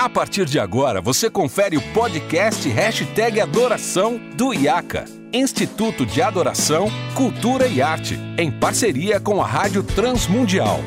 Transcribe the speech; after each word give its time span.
A 0.00 0.08
partir 0.08 0.46
de 0.46 0.58
agora, 0.58 0.98
você 0.98 1.28
confere 1.28 1.76
o 1.76 1.92
podcast 1.92 2.66
Hashtag 2.66 3.38
Adoração 3.38 4.18
do 4.34 4.54
IACA, 4.54 5.04
Instituto 5.30 6.06
de 6.06 6.22
Adoração, 6.22 6.88
Cultura 7.14 7.66
e 7.66 7.82
Arte, 7.82 8.18
em 8.38 8.50
parceria 8.50 9.20
com 9.20 9.42
a 9.42 9.46
Rádio 9.46 9.82
Transmundial. 9.82 10.78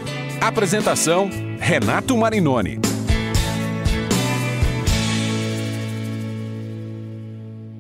Apresentação, 0.41 1.29
Renato 1.60 2.18
Marinoni. 2.18 2.80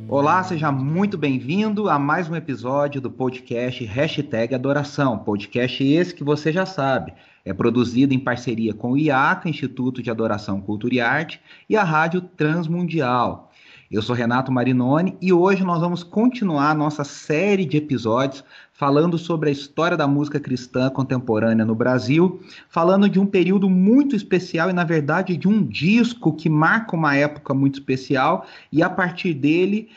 Olá, 0.07 0.43
seja 0.43 0.71
muito 0.71 1.17
bem-vindo 1.17 1.89
a 1.89 1.97
mais 1.97 2.29
um 2.29 2.35
episódio 2.35 3.01
do 3.01 3.09
podcast 3.09 3.83
Hashtag 3.83 4.53
Adoração. 4.53 5.17
Podcast 5.17 5.83
esse 5.83 6.13
que 6.13 6.23
você 6.23 6.53
já 6.53 6.67
sabe. 6.67 7.11
É 7.45 7.53
produzido 7.53 8.13
em 8.13 8.19
parceria 8.19 8.73
com 8.73 8.93
o 8.93 8.97
IACA, 8.97 9.49
Instituto 9.49 10.01
de 10.01 10.09
Adoração, 10.09 10.61
Cultura 10.61 10.95
e 10.95 11.01
Arte, 11.01 11.41
e 11.69 11.75
a 11.75 11.83
Rádio 11.83 12.21
Transmundial. 12.21 13.51
Eu 13.91 14.01
sou 14.01 14.15
Renato 14.15 14.51
Marinoni 14.51 15.17
e 15.21 15.31
hoje 15.31 15.63
nós 15.63 15.79
vamos 15.79 16.03
continuar 16.03 16.73
nossa 16.73 17.03
série 17.03 17.65
de 17.65 17.77
episódios 17.77 18.43
falando 18.75 19.19
sobre 19.19 19.49
a 19.49 19.51
história 19.51 19.95
da 19.95 20.07
música 20.07 20.39
cristã 20.39 20.89
contemporânea 20.89 21.63
no 21.63 21.75
Brasil, 21.75 22.41
falando 22.67 23.07
de 23.07 23.19
um 23.19 23.25
período 23.25 23.69
muito 23.69 24.15
especial 24.15 24.67
e, 24.67 24.73
na 24.73 24.83
verdade, 24.83 25.37
de 25.37 25.47
um 25.47 25.63
disco 25.63 26.33
que 26.33 26.49
marca 26.49 26.95
uma 26.95 27.15
época 27.15 27.53
muito 27.53 27.75
especial, 27.75 28.47
e 28.71 28.81
a 28.81 28.89
partir 28.89 29.35
dele, 29.35 29.89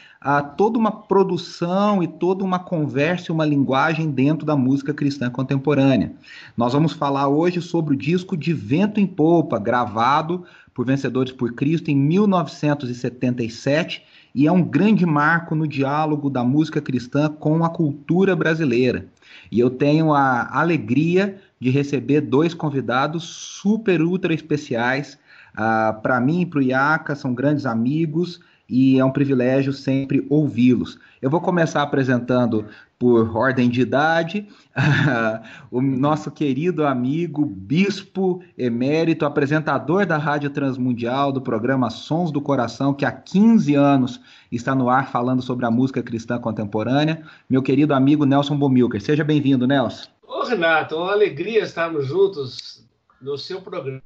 toda 0.58 0.78
uma 0.78 0.92
produção 0.92 2.02
e 2.02 2.06
toda 2.06 2.44
uma 2.44 2.58
conversa 2.58 3.30
e 3.30 3.32
uma 3.32 3.46
linguagem 3.46 4.10
dentro 4.10 4.44
da 4.44 4.54
música 4.54 4.92
cristã 4.92 5.30
contemporânea. 5.30 6.12
Nós 6.54 6.74
vamos 6.74 6.92
falar 6.92 7.28
hoje 7.28 7.62
sobre 7.62 7.94
o 7.94 7.98
disco 7.98 8.36
De 8.36 8.52
Vento 8.52 9.00
em 9.00 9.06
Polpa, 9.06 9.58
gravado 9.58 10.44
por 10.74 10.84
Vencedores 10.84 11.32
por 11.32 11.54
Cristo 11.54 11.90
em 11.90 11.96
1977 11.96 14.04
e 14.36 14.46
é 14.46 14.52
um 14.52 14.62
grande 14.62 15.06
marco 15.06 15.54
no 15.54 15.66
diálogo 15.66 16.28
da 16.28 16.44
música 16.44 16.78
cristã 16.78 17.26
com 17.26 17.64
a 17.64 17.70
cultura 17.70 18.36
brasileira. 18.36 19.06
E 19.50 19.58
eu 19.58 19.70
tenho 19.70 20.12
a 20.12 20.46
alegria 20.60 21.40
de 21.58 21.70
receber 21.70 22.20
dois 22.20 22.52
convidados 22.52 23.24
super 23.24 24.02
ultra 24.02 24.34
especiais. 24.34 25.14
Uh, 25.14 25.18
ah, 25.56 26.00
para 26.02 26.20
mim 26.20 26.42
e 26.42 26.46
para 26.46 26.58
o 26.58 26.62
Iaca, 26.62 27.14
são 27.14 27.32
grandes 27.32 27.64
amigos 27.64 28.38
e 28.68 28.98
é 28.98 29.04
um 29.06 29.10
privilégio 29.10 29.72
sempre 29.72 30.26
ouvi-los. 30.28 30.98
Eu 31.22 31.30
vou 31.30 31.40
começar 31.40 31.80
apresentando 31.80 32.66
por 32.98 33.36
ordem 33.36 33.68
de 33.68 33.82
idade, 33.82 34.48
o 35.70 35.82
nosso 35.82 36.30
querido 36.30 36.86
amigo, 36.86 37.44
bispo 37.44 38.42
emérito, 38.56 39.26
apresentador 39.26 40.06
da 40.06 40.16
Rádio 40.16 40.48
Transmundial, 40.50 41.30
do 41.30 41.40
programa 41.40 41.90
Sons 41.90 42.30
do 42.30 42.40
Coração, 42.40 42.94
que 42.94 43.04
há 43.04 43.12
15 43.12 43.74
anos 43.74 44.20
está 44.50 44.74
no 44.74 44.88
ar 44.88 45.10
falando 45.10 45.42
sobre 45.42 45.66
a 45.66 45.70
música 45.70 46.02
cristã 46.02 46.38
contemporânea, 46.38 47.22
meu 47.50 47.62
querido 47.62 47.92
amigo 47.92 48.24
Nelson 48.24 48.56
Bomilker. 48.56 49.00
Seja 49.00 49.22
bem-vindo, 49.22 49.66
Nelson. 49.66 50.08
Ô, 50.26 50.44
Renato, 50.44 50.96
uma 50.96 51.12
alegria 51.12 51.62
estarmos 51.62 52.06
juntos 52.06 52.86
no 53.20 53.36
seu 53.36 53.60
programa 53.60 54.02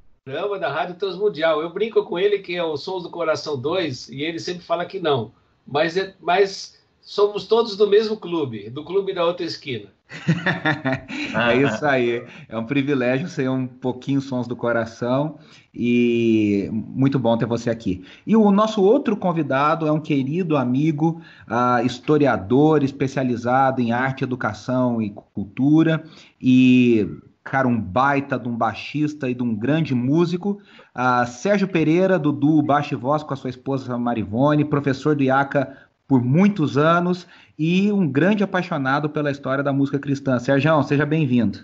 da 0.58 0.72
Rádio 0.72 0.96
Transmundial. 0.96 1.60
Eu 1.60 1.70
brinco 1.70 2.04
com 2.04 2.18
ele 2.18 2.40
que 2.40 2.56
é 2.56 2.62
o 2.62 2.76
Sons 2.76 3.04
do 3.04 3.10
Coração 3.10 3.56
2 3.60 4.08
e 4.08 4.22
ele 4.22 4.38
sempre 4.38 4.64
fala 4.64 4.84
que 4.84 4.98
não. 4.98 5.32
Mas, 5.66 5.96
é, 5.96 6.14
mas 6.20 6.79
somos 7.10 7.44
todos 7.44 7.76
do 7.76 7.88
mesmo 7.88 8.16
clube, 8.16 8.70
do 8.70 8.84
clube 8.84 9.12
da 9.12 9.26
outra 9.26 9.44
esquina. 9.44 9.88
é 11.50 11.56
isso 11.56 11.84
aí. 11.84 12.24
É 12.48 12.56
um 12.56 12.64
privilégio 12.64 13.26
ser 13.26 13.50
um 13.50 13.66
pouquinho 13.66 14.20
sons 14.20 14.46
do 14.46 14.54
coração 14.54 15.36
e 15.74 16.70
muito 16.72 17.18
bom 17.18 17.36
ter 17.36 17.46
você 17.46 17.68
aqui. 17.68 18.04
E 18.24 18.36
o 18.36 18.52
nosso 18.52 18.80
outro 18.80 19.16
convidado 19.16 19.88
é 19.88 19.92
um 19.92 19.98
querido 19.98 20.56
amigo, 20.56 21.20
uh, 21.48 21.84
historiador 21.84 22.84
especializado 22.84 23.80
em 23.80 23.90
arte, 23.90 24.22
educação 24.22 25.02
e 25.02 25.10
cultura 25.10 26.04
e 26.40 27.08
cara, 27.42 27.66
um 27.66 27.80
baita 27.80 28.38
de 28.38 28.48
um 28.48 28.56
baixista 28.56 29.28
e 29.28 29.34
de 29.34 29.42
um 29.42 29.52
grande 29.52 29.96
músico, 29.96 30.60
uh, 30.94 31.26
Sérgio 31.26 31.66
Pereira, 31.66 32.20
do 32.20 32.30
duo 32.30 32.62
Baixo 32.62 32.94
e 32.94 32.96
Voz 32.96 33.24
com 33.24 33.34
a 33.34 33.36
sua 33.36 33.50
esposa 33.50 33.98
Marivone, 33.98 34.64
professor 34.64 35.16
do 35.16 35.24
IACA 35.24 35.89
por 36.10 36.24
muitos 36.24 36.76
anos 36.76 37.24
e 37.56 37.92
um 37.92 38.10
grande 38.10 38.42
apaixonado 38.42 39.08
pela 39.08 39.30
história 39.30 39.62
da 39.62 39.72
música 39.72 39.96
cristã. 39.96 40.40
Sérgio, 40.40 40.82
seja 40.82 41.06
bem-vindo. 41.06 41.60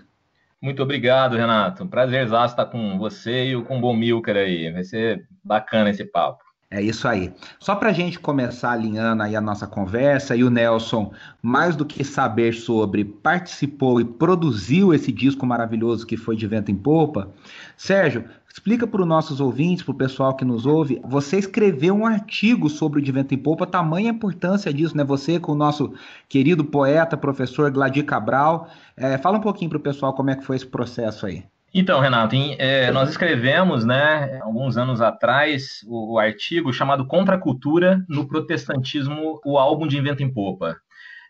Muito 0.61 0.81
obrigado, 0.81 1.35
Renato. 1.35 1.85
Prazer 1.85 2.29
estar 2.45 2.65
com 2.67 2.97
você 2.97 3.51
e 3.51 3.61
com 3.61 3.77
o 3.77 3.81
Bom 3.81 3.93
Milker 3.93 4.37
aí. 4.37 4.71
Vai 4.71 4.85
ser 4.85 5.27
bacana 5.43 5.89
esse 5.89 6.05
papo. 6.05 6.46
É 6.69 6.81
isso 6.81 7.07
aí. 7.07 7.33
Só 7.59 7.75
para 7.75 7.89
a 7.89 7.93
gente 7.93 8.19
começar 8.19 8.71
alinhando 8.71 9.23
aí 9.23 9.37
a 9.37 9.41
nossa 9.41 9.65
conversa, 9.65 10.35
e 10.35 10.43
o 10.43 10.49
Nelson, 10.49 11.13
mais 11.41 11.77
do 11.77 11.85
que 11.85 12.03
saber 12.03 12.53
sobre, 12.53 13.05
participou 13.05 14.01
e 14.01 14.05
produziu 14.05 14.93
esse 14.93 15.09
disco 15.11 15.45
maravilhoso 15.45 16.05
que 16.05 16.17
foi 16.17 16.35
de 16.35 16.45
Vento 16.45 16.69
em 16.69 16.75
Popa. 16.75 17.31
Sérgio, 17.77 18.25
Explica 18.57 18.87
para 18.87 19.03
os 19.03 19.07
nossos 19.07 19.39
ouvintes, 19.39 19.83
para 19.83 19.91
o 19.91 19.95
pessoal 19.95 20.35
que 20.35 20.43
nos 20.43 20.65
ouve, 20.65 20.99
você 21.05 21.37
escreveu 21.37 21.93
um 21.93 22.07
artigo 22.07 22.71
sobre 22.71 22.99
o 22.99 23.03
De 23.03 23.11
Vento 23.11 23.31
em 23.31 23.37
Popa, 23.37 23.67
tamanha 23.67 24.09
importância 24.09 24.73
disso, 24.73 24.97
né? 24.97 25.03
Você 25.03 25.39
com 25.39 25.51
o 25.51 25.55
nosso 25.55 25.93
querido 26.27 26.65
poeta, 26.65 27.15
professor 27.15 27.69
Gladir 27.69 28.03
Cabral. 28.03 28.67
É, 28.95 29.15
fala 29.19 29.37
um 29.37 29.41
pouquinho 29.41 29.69
para 29.69 29.77
o 29.77 29.81
pessoal 29.81 30.11
como 30.15 30.31
é 30.31 30.35
que 30.35 30.43
foi 30.43 30.55
esse 30.55 30.65
processo 30.65 31.27
aí. 31.27 31.45
Então, 31.73 31.99
Renato, 31.99 32.35
em, 32.35 32.55
é, 32.57 32.91
nós 32.91 33.09
escrevemos, 33.09 33.85
né, 33.85 34.39
alguns 34.41 34.77
anos 34.77 35.01
atrás, 35.01 35.81
o, 35.85 36.13
o 36.13 36.19
artigo 36.19 36.73
chamado 36.73 37.05
Contra 37.05 37.35
a 37.35 37.39
Cultura 37.39 38.03
no 38.07 38.27
Protestantismo, 38.27 39.39
o 39.45 39.57
álbum 39.57 39.87
de 39.87 39.97
Invento 39.97 40.23
em 40.23 40.33
Popa 40.33 40.77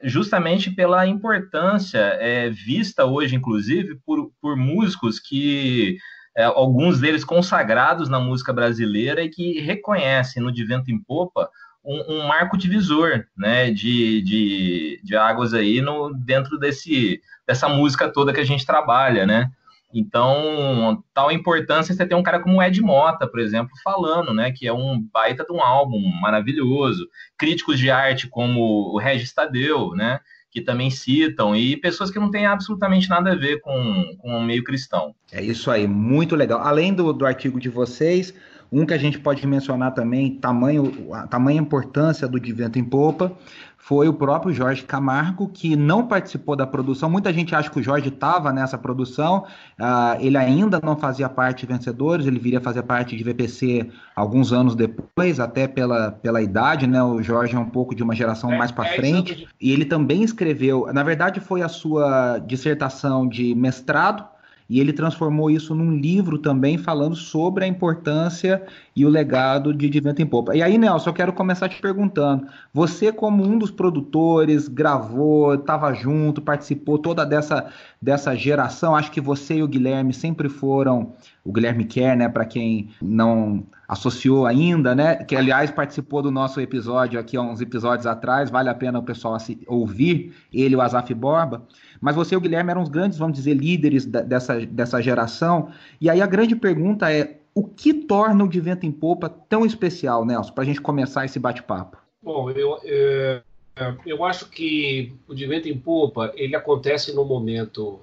justamente 0.04 0.70
pela 0.70 1.08
importância 1.08 2.00
é, 2.20 2.50
vista 2.50 3.06
hoje, 3.06 3.36
inclusive, 3.36 3.96
por, 4.06 4.32
por 4.42 4.56
músicos 4.56 5.20
que 5.20 5.98
é, 6.36 6.44
alguns 6.44 7.00
deles 7.00 7.24
consagrados 7.24 8.10
na 8.10 8.20
música 8.20 8.54
brasileira 8.54 9.24
e 9.24 9.30
que 9.30 9.60
reconhecem 9.60 10.42
no 10.42 10.52
De 10.52 10.64
em 10.88 11.02
Popa 11.02 11.50
um, 11.84 12.16
um 12.16 12.28
marco 12.28 12.58
divisor, 12.58 13.26
né, 13.36 13.72
de, 13.72 14.22
de, 14.22 15.02
de 15.04 15.16
águas 15.16 15.54
aí 15.54 15.82
no, 15.82 16.14
dentro 16.14 16.60
desse, 16.60 17.22
dessa 17.48 17.68
música 17.68 18.10
toda 18.10 18.34
que 18.34 18.42
a 18.42 18.46
gente 18.46 18.66
trabalha, 18.66 19.26
né. 19.26 19.50
Então, 19.94 21.04
tal 21.14 21.32
importância 21.32 21.94
você 21.94 22.06
ter 22.06 22.16
um 22.16 22.24
cara 22.24 22.40
como 22.40 22.58
o 22.58 22.64
Ed 22.64 22.82
Mota, 22.82 23.26
por 23.28 23.40
exemplo, 23.40 23.72
falando, 23.84 24.34
né, 24.34 24.52
que 24.52 24.68
é 24.68 24.74
um 24.74 25.02
baita 25.14 25.46
de 25.46 25.54
um 25.54 25.62
álbum 25.62 26.00
maravilhoso. 26.22 27.08
Críticos 27.38 27.80
de 27.80 27.90
arte 27.90 28.28
como 28.28 28.94
o 28.94 28.98
Regis 28.98 29.34
Tadeu, 29.34 29.92
né, 29.96 30.20
que 30.52 30.62
também 30.62 30.90
citam, 30.90 31.56
e 31.56 31.78
pessoas 31.78 32.12
que 32.12 32.20
não 32.20 32.32
têm 32.32 32.46
absolutamente 32.46 33.10
nada 33.10 33.32
a 33.32 33.36
ver 33.36 33.62
com, 33.62 34.16
com 34.18 34.38
o 34.38 34.44
meio 34.44 34.64
cristão. 34.64 35.16
É 35.32 35.42
isso 35.42 35.72
aí, 35.72 35.88
muito 35.88 36.36
legal. 36.36 36.62
Além 36.62 36.94
do, 36.94 37.14
do 37.14 37.26
artigo 37.26 37.60
de 37.60 37.70
vocês, 37.70 38.34
um 38.72 38.86
que 38.86 38.94
a 38.94 38.98
gente 38.98 39.20
pode 39.20 39.46
mencionar 39.48 39.94
também, 39.94 40.36
tamanho, 40.36 41.14
a 41.14 41.28
tamanha 41.28 41.60
importância 41.60 42.28
do 42.28 42.40
De 42.40 42.52
Vento 42.52 42.78
em 42.78 42.84
Popa, 42.84 43.38
foi 43.78 44.10
o 44.10 44.14
próprio 44.14 44.52
Jorge 44.54 44.84
Camargo, 44.84 45.48
que 45.48 45.76
não 45.76 46.08
participou 46.08 46.56
da 46.56 46.66
produção. 46.68 47.10
Muita 47.10 47.32
gente 47.32 47.56
acha 47.56 47.70
que 47.70 47.80
o 47.80 47.84
Jorge 47.84 48.10
estava 48.10 48.52
nessa 48.52 48.78
produção, 48.78 49.46
uh, 49.80 50.20
ele 50.20 50.36
ainda 50.36 50.80
não 50.84 50.98
fazia 50.98 51.30
parte 51.30 51.66
de 51.66 51.72
Vencedores, 51.72 52.26
ele 52.26 52.40
viria 52.40 52.60
fazer 52.60 52.84
parte 52.84 53.16
de 53.16 53.24
VPC 53.24 53.90
alguns 54.16 54.52
anos 54.52 54.76
depois, 54.76 55.40
até 55.40 55.68
pela, 55.68 56.12
pela 56.12 56.42
idade, 56.42 56.88
né? 56.88 57.02
O 57.02 57.22
Jorge 57.22 57.56
é 57.56 57.60
um 57.60 57.70
pouco 57.70 57.96
de 57.96 58.04
uma 58.04 58.16
geração 58.16 58.52
é, 58.52 58.58
mais 58.58 58.72
para 58.72 58.90
é 58.90 58.96
frente. 58.96 59.48
E 59.62 59.72
ele 59.72 59.86
também 59.86 60.24
escreveu, 60.24 60.92
na 60.92 61.04
verdade, 61.04 61.40
foi 61.40 61.62
a 61.62 61.70
sua 61.70 62.40
dissertação 62.40 63.28
de 63.28 63.54
mestrado 63.56 64.37
e 64.70 64.80
ele 64.80 64.92
transformou 64.92 65.50
isso 65.50 65.74
num 65.74 65.96
livro 65.96 66.38
também 66.38 66.78
falando 66.78 67.16
sobre 67.16 67.64
a 67.64 67.68
importância 67.68 68.62
e 68.96 69.06
o 69.06 69.10
legado 69.10 69.74
de 69.74 69.90
De 69.90 70.02
em 70.22 70.26
Popa. 70.26 70.56
E 70.56 70.62
aí, 70.62 70.78
Nelson, 70.78 71.10
eu 71.10 71.14
quero 71.14 71.34
começar 71.34 71.70
te 71.70 71.82
perguntando: 71.82 72.48
você, 72.74 73.12
como 73.12 73.46
um 73.46 73.58
dos 73.58 73.72
produtores, 73.72 74.68
gravou, 74.68 75.54
estava 75.54 75.94
junto, 75.94 76.42
participou 76.42 76.98
toda 76.98 77.26
dessa, 77.26 77.68
dessa 78.02 78.36
geração, 78.36 78.96
acho 78.96 79.12
que 79.12 79.22
você 79.22 79.58
e 79.58 79.64
o 79.64 79.68
Guilherme 79.68 80.14
sempre 80.14 80.50
foram. 80.50 81.14
O 81.46 81.52
Guilherme 81.52 81.86
Quer, 81.86 82.18
né, 82.18 82.28
para 82.28 82.44
quem 82.44 82.90
não 83.02 83.64
associou 83.88 84.46
ainda, 84.46 84.94
né? 84.94 85.16
Que 85.16 85.34
aliás 85.34 85.72
participou 85.72 86.22
do 86.22 86.30
nosso 86.30 86.60
episódio 86.60 87.18
aqui 87.18 87.38
há 87.38 87.42
uns 87.42 87.62
episódios 87.62 88.06
atrás, 88.06 88.50
vale 88.50 88.68
a 88.70 88.76
pena 88.76 89.00
o 89.00 89.04
pessoal 89.04 89.38
ouvir 89.66 90.34
ele, 90.52 90.76
o 90.76 90.82
Azaf 90.82 91.14
Borba. 91.14 91.64
Mas 92.02 92.16
você 92.16 92.36
e 92.36 92.38
o 92.38 92.42
Guilherme 92.42 92.72
eram 92.72 92.82
os 92.82 92.90
grandes, 92.90 93.18
vamos 93.18 93.38
dizer, 93.38 93.54
líderes 93.54 94.06
da, 94.06 94.22
dessa, 94.22 94.66
dessa 94.66 95.02
geração. 95.02 95.72
E 96.00 96.10
aí 96.10 96.22
a 96.22 96.28
grande 96.28 96.56
pergunta 96.56 97.12
é: 97.12 97.40
o 97.54 97.64
que 97.64 97.94
torna 97.94 98.44
o 98.44 98.48
De 98.48 98.60
Vento 98.60 98.86
em 98.86 98.92
Popa 98.92 99.30
tão 99.30 99.66
especial, 99.66 100.26
Nelson, 100.26 100.54
para 100.54 100.64
a 100.64 100.68
gente 100.68 100.82
começar 100.82 101.26
esse 101.26 101.40
bate-papo? 101.40 101.98
Bom, 102.22 102.50
eu, 102.52 102.80
eu, 102.84 103.42
é, 103.76 103.96
eu 104.06 104.24
acho 104.24 104.50
que 104.50 105.14
o 105.28 105.34
De 105.34 105.46
Vento 105.46 105.68
em 105.68 105.78
Popa 105.78 106.32
ele 106.36 106.56
acontece 106.56 107.14
no 107.14 107.26
momento 107.26 108.00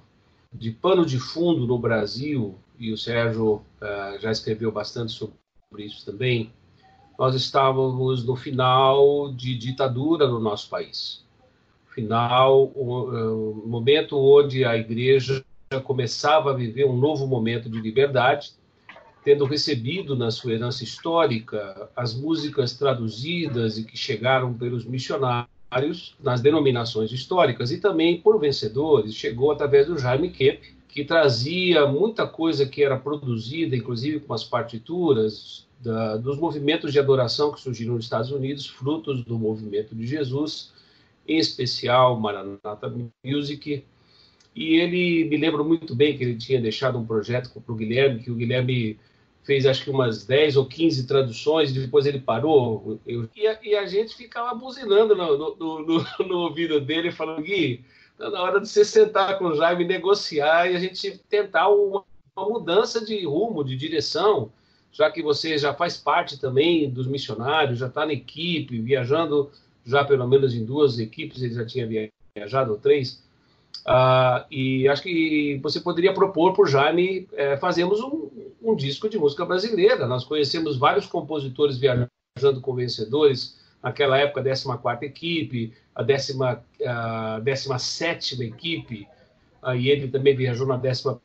de 0.52 0.70
pano 0.70 1.04
de 1.04 1.18
fundo 1.18 1.66
no 1.66 1.78
Brasil, 1.78 2.54
e 2.78 2.92
o 2.92 2.96
Sérgio 2.96 3.54
uh, 3.54 4.20
já 4.20 4.30
escreveu 4.30 4.70
bastante 4.70 5.12
sobre 5.12 5.34
isso 5.78 6.04
também, 6.04 6.52
nós 7.18 7.34
estávamos 7.34 8.24
no 8.24 8.36
final 8.36 9.32
de 9.32 9.56
ditadura 9.56 10.26
no 10.26 10.38
nosso 10.38 10.68
país. 10.68 11.23
Final, 11.94 12.72
o, 12.74 13.62
o 13.62 13.68
momento 13.68 14.18
onde 14.18 14.64
a 14.64 14.76
igreja 14.76 15.44
começava 15.84 16.50
a 16.50 16.54
viver 16.54 16.84
um 16.84 16.96
novo 16.96 17.26
momento 17.26 17.68
de 17.68 17.80
liberdade, 17.80 18.52
tendo 19.24 19.44
recebido 19.44 20.14
na 20.16 20.30
sua 20.30 20.52
herança 20.52 20.84
histórica 20.84 21.88
as 21.96 22.14
músicas 22.14 22.74
traduzidas 22.74 23.78
e 23.78 23.84
que 23.84 23.96
chegaram 23.96 24.52
pelos 24.52 24.84
missionários 24.84 26.14
nas 26.22 26.40
denominações 26.40 27.10
históricas 27.10 27.70
e 27.70 27.78
também 27.78 28.20
por 28.20 28.38
vencedores, 28.38 29.14
chegou 29.14 29.50
através 29.50 29.86
do 29.86 29.98
Jaime 29.98 30.30
Kemp, 30.30 30.60
que 30.88 31.04
trazia 31.04 31.86
muita 31.86 32.26
coisa 32.26 32.66
que 32.66 32.82
era 32.82 32.96
produzida, 32.96 33.74
inclusive 33.74 34.20
com 34.20 34.34
as 34.34 34.44
partituras, 34.44 35.66
da, 35.80 36.16
dos 36.16 36.38
movimentos 36.38 36.92
de 36.92 36.98
adoração 36.98 37.52
que 37.52 37.60
surgiram 37.60 37.94
nos 37.94 38.04
Estados 38.04 38.30
Unidos, 38.30 38.66
frutos 38.66 39.24
do 39.24 39.38
movimento 39.38 39.94
de 39.94 40.06
Jesus, 40.06 40.72
em 41.26 41.38
especial 41.38 42.18
Maranatha 42.18 42.92
Music. 43.24 43.84
E 44.54 44.76
ele 44.76 45.24
me 45.28 45.36
lembro 45.36 45.64
muito 45.64 45.94
bem 45.94 46.16
que 46.16 46.22
ele 46.22 46.36
tinha 46.36 46.60
deixado 46.60 46.98
um 46.98 47.06
projeto 47.06 47.50
para 47.50 47.72
o 47.72 47.76
Guilherme, 47.76 48.20
que 48.20 48.30
o 48.30 48.36
Guilherme 48.36 48.98
fez 49.42 49.66
acho 49.66 49.84
que 49.84 49.90
umas 49.90 50.24
10 50.24 50.56
ou 50.56 50.66
15 50.66 51.06
traduções, 51.06 51.72
depois 51.72 52.06
ele 52.06 52.20
parou. 52.20 53.00
Eu, 53.06 53.28
e, 53.34 53.46
a, 53.46 53.58
e, 53.62 53.74
a, 53.74 53.86
gente 53.86 54.14
ficava 54.14 54.54
buzinando 54.54 55.14
no, 55.14 55.56
no, 55.56 55.86
no, 55.86 56.06
no 56.26 56.38
ouvido 56.48 56.80
dele, 56.80 57.10
falando: 57.10 57.42
Gui, 57.42 57.84
Está 58.14 58.30
na 58.30 58.42
hora 58.42 58.60
de 58.60 58.68
você 58.68 58.84
sentar 58.84 59.38
com 59.38 59.46
o 59.46 59.56
Jaime, 59.56 59.84
negociar 59.84 60.70
e 60.70 60.76
a 60.76 60.78
gente 60.78 61.18
tentar 61.28 61.68
uma, 61.68 62.04
uma 62.36 62.48
mudança 62.48 63.04
de 63.04 63.24
rumo, 63.26 63.64
de 63.64 63.76
direção, 63.76 64.52
já 64.92 65.10
que 65.10 65.20
você 65.20 65.58
já 65.58 65.74
faz 65.74 65.96
parte 65.96 66.38
também 66.38 66.88
dos 66.88 67.08
missionários, 67.08 67.80
já 67.80 67.88
está 67.88 68.06
na 68.06 68.12
equipe, 68.12 68.80
viajando 68.80 69.50
já 69.84 70.02
pelo 70.04 70.26
menos 70.26 70.54
em 70.54 70.64
duas 70.64 70.98
equipes, 70.98 71.42
ele 71.42 71.54
já 71.54 71.66
tinha 71.66 71.86
viajado 72.34 72.72
ou 72.72 72.78
três. 72.78 73.22
Uh, 73.86 74.40
e 74.50 74.88
acho 74.88 75.02
que 75.02 75.60
você 75.62 75.78
poderia 75.78 76.14
propor 76.14 76.54
para 76.54 76.62
o 76.62 76.66
Jaime 76.66 77.28
é, 77.34 77.54
fazermos 77.58 78.00
um, 78.00 78.30
um, 78.62 78.74
disco 78.74 79.10
de 79.10 79.18
música 79.18 79.44
brasileira. 79.44 80.06
Nós 80.06 80.24
conhecemos 80.24 80.78
vários 80.78 81.04
compositores 81.06 81.76
viajando 81.76 82.08
com 82.62 82.74
vencedores, 82.74 83.60
naquela 83.82 84.16
época, 84.16 84.40
a 84.40 84.44
14 84.44 85.04
equipe, 85.04 85.74
a 85.94 86.02
17 86.02 88.42
equipe, 88.42 89.06
e 89.76 89.90
ele 89.90 90.08
também 90.08 90.34
viajou 90.34 90.66
na 90.66 90.76
11. 90.76 91.20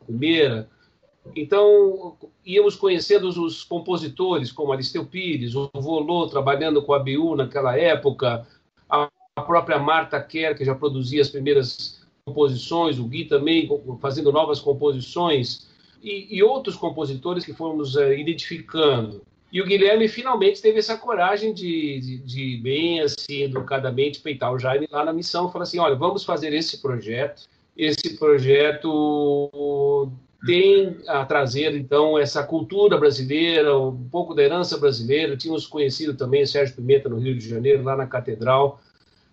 Então, 1.36 2.18
íamos 2.46 2.76
conhecendo 2.76 3.28
os 3.28 3.64
compositores, 3.64 4.52
como 4.52 4.72
Aristeu 4.72 5.06
Pires, 5.06 5.56
o 5.56 5.70
Volô, 5.74 6.28
trabalhando 6.28 6.82
com 6.82 6.94
a 6.94 7.00
BU 7.00 7.36
naquela 7.36 7.78
época, 7.78 8.48
a 8.90 9.10
própria 9.46 9.80
Marta 9.80 10.22
Kerr, 10.22 10.56
que 10.56 10.66
já 10.66 10.76
produzia 10.76 11.22
as 11.22 11.30
primeiras 11.30 12.02
composições, 12.26 13.00
o 13.00 13.06
Gui 13.06 13.26
também 13.26 13.70
fazendo 14.02 14.32
novas 14.32 14.60
composições, 14.60 15.68
e, 16.02 16.38
e 16.38 16.44
outros 16.44 16.76
compositores 16.76 17.46
que 17.46 17.54
fomos 17.54 17.96
uh, 17.96 18.14
identificando. 18.14 19.22
E 19.52 19.62
o 19.62 19.66
Guilherme 19.66 20.08
finalmente 20.08 20.62
teve 20.62 20.80
essa 20.80 20.96
coragem 20.96 21.54
de, 21.54 22.00
de, 22.00 22.18
de, 22.20 22.58
bem 22.58 23.02
assim, 23.02 23.44
educadamente, 23.44 24.20
peitar 24.20 24.54
o 24.54 24.60
Jaime 24.60 24.88
lá 24.92 25.04
na 25.04 25.12
missão. 25.12 25.52
Falar 25.52 25.64
assim: 25.64 25.80
olha, 25.80 25.96
vamos 25.96 26.24
fazer 26.24 26.54
esse 26.54 26.82
projeto. 26.82 27.44
Esse 27.76 28.18
projeto 28.18 30.12
tem 30.46 30.98
a 31.08 31.26
trazer, 31.26 31.76
então, 31.76 32.18
essa 32.18 32.44
cultura 32.44 32.98
brasileira, 32.98 33.78
um 33.78 34.08
pouco 34.10 34.34
da 34.34 34.42
herança 34.42 34.78
brasileira. 34.78 35.36
Tínhamos 35.36 35.68
conhecido 35.68 36.14
também 36.14 36.46
Sérgio 36.46 36.76
Pimenta 36.76 37.10
no 37.10 37.20
Rio 37.20 37.38
de 37.38 37.48
Janeiro, 37.48 37.84
lá 37.84 37.96
na 37.96 38.08
Catedral, 38.08 38.80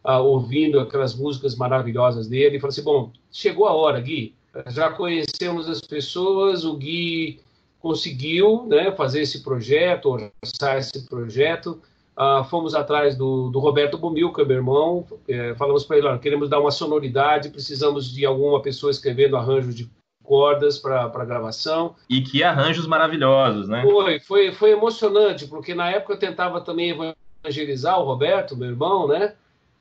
uh, 0.05 0.23
ouvindo 0.23 0.81
aquelas 0.81 1.15
músicas 1.15 1.55
maravilhosas 1.55 2.27
dele. 2.27 2.57
E 2.57 2.61
falou 2.61 2.71
assim: 2.71 2.83
bom, 2.83 3.13
chegou 3.31 3.67
a 3.67 3.73
hora, 3.73 4.01
Gui. 4.01 4.35
Já 4.69 4.91
conhecemos 4.91 5.69
as 5.69 5.81
pessoas, 5.81 6.65
o 6.65 6.77
Gui 6.77 7.41
conseguiu 7.79 8.67
né, 8.67 8.91
fazer 8.91 9.21
esse 9.21 9.45
projeto, 9.45 10.07
orçar 10.43 10.79
esse 10.79 11.07
projeto. 11.07 11.81
Uh, 12.17 12.43
fomos 12.45 12.75
atrás 12.75 13.15
do, 13.15 13.51
do 13.51 13.59
Roberto 13.59 13.99
Bumilca, 13.99 14.43
meu 14.43 14.57
irmão, 14.57 15.07
é, 15.29 15.55
falamos 15.55 15.85
para 15.85 15.99
ele, 15.99 16.19
queremos 16.19 16.49
dar 16.49 16.59
uma 16.59 16.71
sonoridade, 16.71 17.51
precisamos 17.51 18.11
de 18.11 18.25
alguma 18.25 18.63
pessoa 18.63 18.91
escrevendo 18.91 19.37
arranjos 19.37 19.75
de 19.75 19.87
cordas 20.27 20.79
para 20.79 21.25
gravação. 21.25 21.95
E 22.11 22.21
que 22.21 22.43
arranjos 22.43 22.87
maravilhosos, 22.87 23.69
né? 23.69 23.83
Foi, 23.83 24.21
foi, 24.21 24.53
foi 24.53 24.71
emocionante, 24.73 25.47
porque 25.47 25.75
na 25.75 25.91
época 25.91 26.15
eu 26.15 26.19
tentava 26.19 26.61
também 26.61 27.15
evangelizar 27.45 27.99
o 28.01 28.05
Roberto, 28.05 28.57
meu 28.57 28.69
irmão, 28.69 29.07
né? 29.09 29.35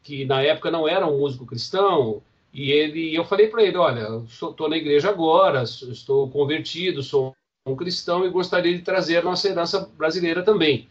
Que 0.03 0.23
na 0.23 0.41
época 0.41 0.69
não 0.69 0.87
era 0.87 1.05
um 1.05 1.17
músico 1.17 1.45
cristão, 1.45 2.21
e 2.53 2.71
ele, 2.71 3.13
eu 3.13 3.25
falei 3.25 3.49
para 3.49 3.63
ele, 3.63 3.75
olha, 3.75 4.23
estou 4.25 4.69
na 4.69 4.77
igreja 4.77 5.09
agora, 5.09 5.63
estou 5.63 6.29
convertido, 6.29 7.03
sou 7.03 7.35
um 7.67 7.75
cristão 7.75 8.25
e 8.25 8.29
gostaria 8.29 8.73
de 8.73 8.81
trazer 8.81 9.17
a 9.17 9.21
nossa 9.21 9.49
herança 9.49 9.89
brasileira 9.97 10.41
também. 10.41 10.87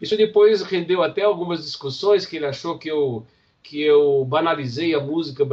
Isso 0.00 0.16
depois 0.16 0.62
rendeu 0.62 1.02
até 1.02 1.22
algumas 1.22 1.62
discussões 1.62 2.24
que 2.24 2.36
ele 2.36 2.46
achou 2.46 2.78
que 2.78 2.90
eu 2.90 3.26
que 3.62 3.80
eu 3.80 4.24
banalizei 4.24 4.94
a 4.94 5.00
música 5.00 5.46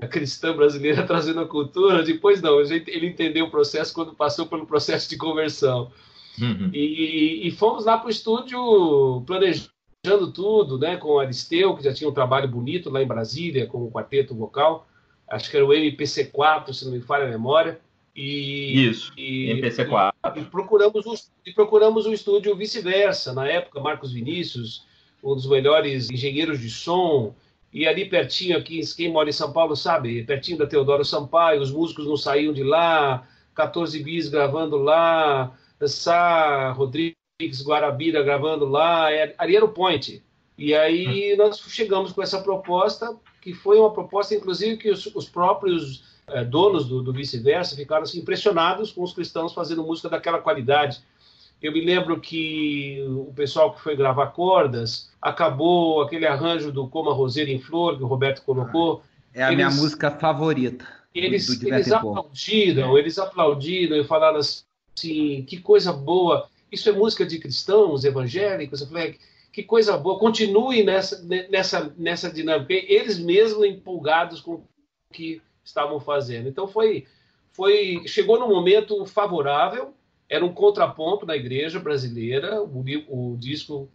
é, 0.00 0.06
cristã 0.06 0.54
brasileira 0.54 1.02
trazendo 1.06 1.40
a 1.40 1.48
cultura. 1.48 2.02
Depois 2.02 2.40
não, 2.40 2.60
ele 2.60 3.06
entendeu 3.06 3.46
o 3.46 3.50
processo 3.50 3.92
quando 3.92 4.14
passou 4.14 4.46
pelo 4.46 4.66
processo 4.66 5.08
de 5.08 5.16
conversão. 5.16 5.90
Uhum. 6.40 6.70
E, 6.72 7.46
e, 7.46 7.50
fomos 7.50 7.84
lá 7.84 7.98
para 7.98 8.06
o 8.06 8.10
estúdio 8.10 9.22
planejando 9.26 10.32
tudo, 10.32 10.78
né, 10.78 10.96
com 10.96 11.10
o 11.10 11.20
Aristeu, 11.20 11.76
que 11.76 11.84
já 11.84 11.92
tinha 11.92 12.08
um 12.08 12.14
trabalho 12.14 12.48
bonito 12.48 12.88
lá 12.88 13.02
em 13.02 13.06
Brasília, 13.06 13.66
com 13.66 13.84
o 13.84 13.90
quarteto 13.90 14.34
vocal. 14.34 14.86
Acho 15.28 15.50
que 15.50 15.56
era 15.56 15.66
o 15.66 15.70
MPC4, 15.70 16.72
se 16.72 16.84
não 16.84 16.92
me 16.92 17.00
falha 17.00 17.26
a 17.26 17.30
memória. 17.30 17.80
E, 18.14 18.88
Isso, 18.88 19.12
e, 19.16 19.52
MPC4. 19.54 20.12
E, 20.36 20.40
e, 20.40 20.44
procuramos 20.44 21.06
o, 21.06 21.14
e 21.46 21.52
procuramos 21.52 22.06
um 22.06 22.12
estúdio 22.12 22.56
vice-versa. 22.56 23.32
Na 23.32 23.46
época, 23.46 23.80
Marcos 23.80 24.12
Vinícius, 24.12 24.84
um 25.22 25.34
dos 25.34 25.46
melhores 25.46 26.10
engenheiros 26.10 26.58
de 26.60 26.68
som, 26.68 27.34
e 27.72 27.86
ali 27.86 28.04
pertinho, 28.04 28.58
aqui, 28.58 28.80
quem 28.94 29.10
mora 29.10 29.30
em 29.30 29.32
São 29.32 29.52
Paulo 29.52 29.74
sabe, 29.74 30.24
pertinho 30.24 30.58
da 30.58 30.66
Teodoro 30.66 31.04
Sampaio, 31.04 31.62
os 31.62 31.70
músicos 31.70 32.06
não 32.06 32.16
saíam 32.16 32.52
de 32.52 32.62
lá, 32.62 33.26
14 33.54 34.02
bis 34.02 34.28
gravando 34.28 34.76
lá, 34.76 35.56
Sá, 35.86 36.70
Rodrigues 36.72 37.16
Guarabira 37.64 38.22
gravando 38.22 38.66
lá, 38.66 39.10
é, 39.12 39.34
ali 39.38 39.56
era 39.56 39.64
o 39.64 39.72
point. 39.72 40.22
E 40.56 40.74
aí 40.74 41.34
nós 41.36 41.58
chegamos 41.58 42.12
com 42.12 42.22
essa 42.22 42.40
proposta, 42.42 43.16
que 43.40 43.54
foi 43.54 43.78
uma 43.78 43.92
proposta, 43.92 44.34
inclusive, 44.34 44.76
que 44.76 44.90
os, 44.90 45.06
os 45.06 45.28
próprios 45.28 46.04
é, 46.28 46.44
donos 46.44 46.86
do, 46.86 47.02
do 47.02 47.12
vice-versa 47.12 47.74
ficaram 47.74 48.02
assim, 48.02 48.20
impressionados 48.20 48.92
com 48.92 49.02
os 49.02 49.12
cristãos 49.12 49.54
fazendo 49.54 49.82
música 49.82 50.08
daquela 50.08 50.38
qualidade. 50.38 51.02
Eu 51.62 51.72
me 51.72 51.80
lembro 51.80 52.20
que 52.20 53.04
o 53.08 53.32
pessoal 53.32 53.72
que 53.72 53.80
foi 53.80 53.94
gravar 53.94 54.28
cordas 54.28 55.10
acabou 55.20 56.02
aquele 56.02 56.26
arranjo 56.26 56.72
do 56.72 56.88
Coma 56.88 57.14
Roseira 57.14 57.50
em 57.50 57.60
Flor, 57.60 57.96
que 57.96 58.02
o 58.02 58.08
Roberto 58.08 58.42
colocou. 58.42 59.02
É 59.32 59.44
a 59.44 59.52
eles, 59.52 59.56
minha 59.56 59.70
música 59.70 60.10
favorita. 60.10 60.84
Eles, 61.14 61.46
do, 61.46 61.60
do 61.60 61.74
eles 61.74 61.92
aplaudiram, 61.92 62.98
eles 62.98 63.18
aplaudiram 63.18 63.96
e 63.96 64.04
falaram 64.04 64.38
assim: 64.38 65.44
que 65.46 65.60
coisa 65.60 65.92
boa, 65.92 66.48
isso 66.70 66.88
é 66.88 66.92
música 66.92 67.24
de 67.24 67.38
cristãos 67.38 68.04
evangélicos. 68.04 68.80
Eu 68.80 68.88
falei, 68.88 69.18
que 69.52 69.62
coisa 69.62 69.96
boa, 69.96 70.18
continue 70.18 70.82
nessa, 70.82 71.22
nessa, 71.48 71.94
nessa 71.96 72.30
dinâmica. 72.30 72.72
Eles 72.72 73.18
mesmos 73.18 73.64
empolgados 73.64 74.40
com 74.40 74.54
o 74.54 74.64
que 75.12 75.40
estavam 75.62 76.00
fazendo. 76.00 76.48
Então 76.48 76.66
foi, 76.66 77.06
foi 77.52 78.02
chegou 78.06 78.40
num 78.40 78.48
momento 78.48 79.04
favorável, 79.06 79.94
era 80.32 80.42
um 80.42 80.52
contraponto 80.52 81.26
na 81.26 81.36
igreja 81.36 81.78
brasileira. 81.78 82.62
O, 82.62 82.82
o 83.08 83.36
disco, 83.36 83.86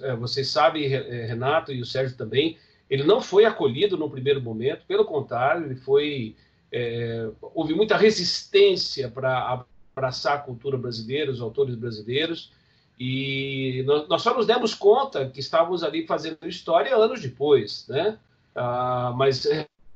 é, 0.00 0.14
vocês 0.14 0.48
sabem, 0.48 0.94
é, 0.94 1.26
Renato 1.26 1.72
e 1.72 1.80
o 1.80 1.84
Sérgio 1.84 2.16
também, 2.16 2.56
ele 2.88 3.02
não 3.02 3.20
foi 3.20 3.44
acolhido 3.44 3.96
no 3.96 4.08
primeiro 4.08 4.40
momento, 4.40 4.86
pelo 4.86 5.04
contrário, 5.04 5.64
ele 5.66 5.74
foi 5.74 6.36
é, 6.70 7.28
houve 7.42 7.74
muita 7.74 7.96
resistência 7.96 9.08
para 9.08 9.64
abraçar 9.96 10.36
a 10.36 10.40
cultura 10.40 10.78
brasileira, 10.78 11.32
os 11.32 11.40
autores 11.40 11.74
brasileiros. 11.74 12.52
E 12.98 13.82
nós, 13.86 14.08
nós, 14.08 14.22
só 14.22 14.32
nos 14.34 14.46
demos 14.46 14.72
conta 14.72 15.28
que 15.28 15.40
estávamos 15.40 15.82
ali 15.82 16.06
fazendo 16.06 16.38
história 16.46 16.94
anos 16.94 17.20
depois, 17.20 17.86
né? 17.88 18.18
Ah, 18.54 19.12
mas 19.16 19.48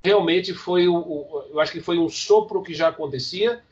realmente 0.03 0.53
foi 0.53 0.89
o, 0.89 0.97
o, 0.97 1.45
eu 1.51 1.61
acho 1.61 1.71
que 1.71 1.81
foi 1.81 1.97
um 1.97 2.09
sopro 2.09 2.61
que 2.61 2.75
já 2.75 2.89
acontecia 2.89 3.63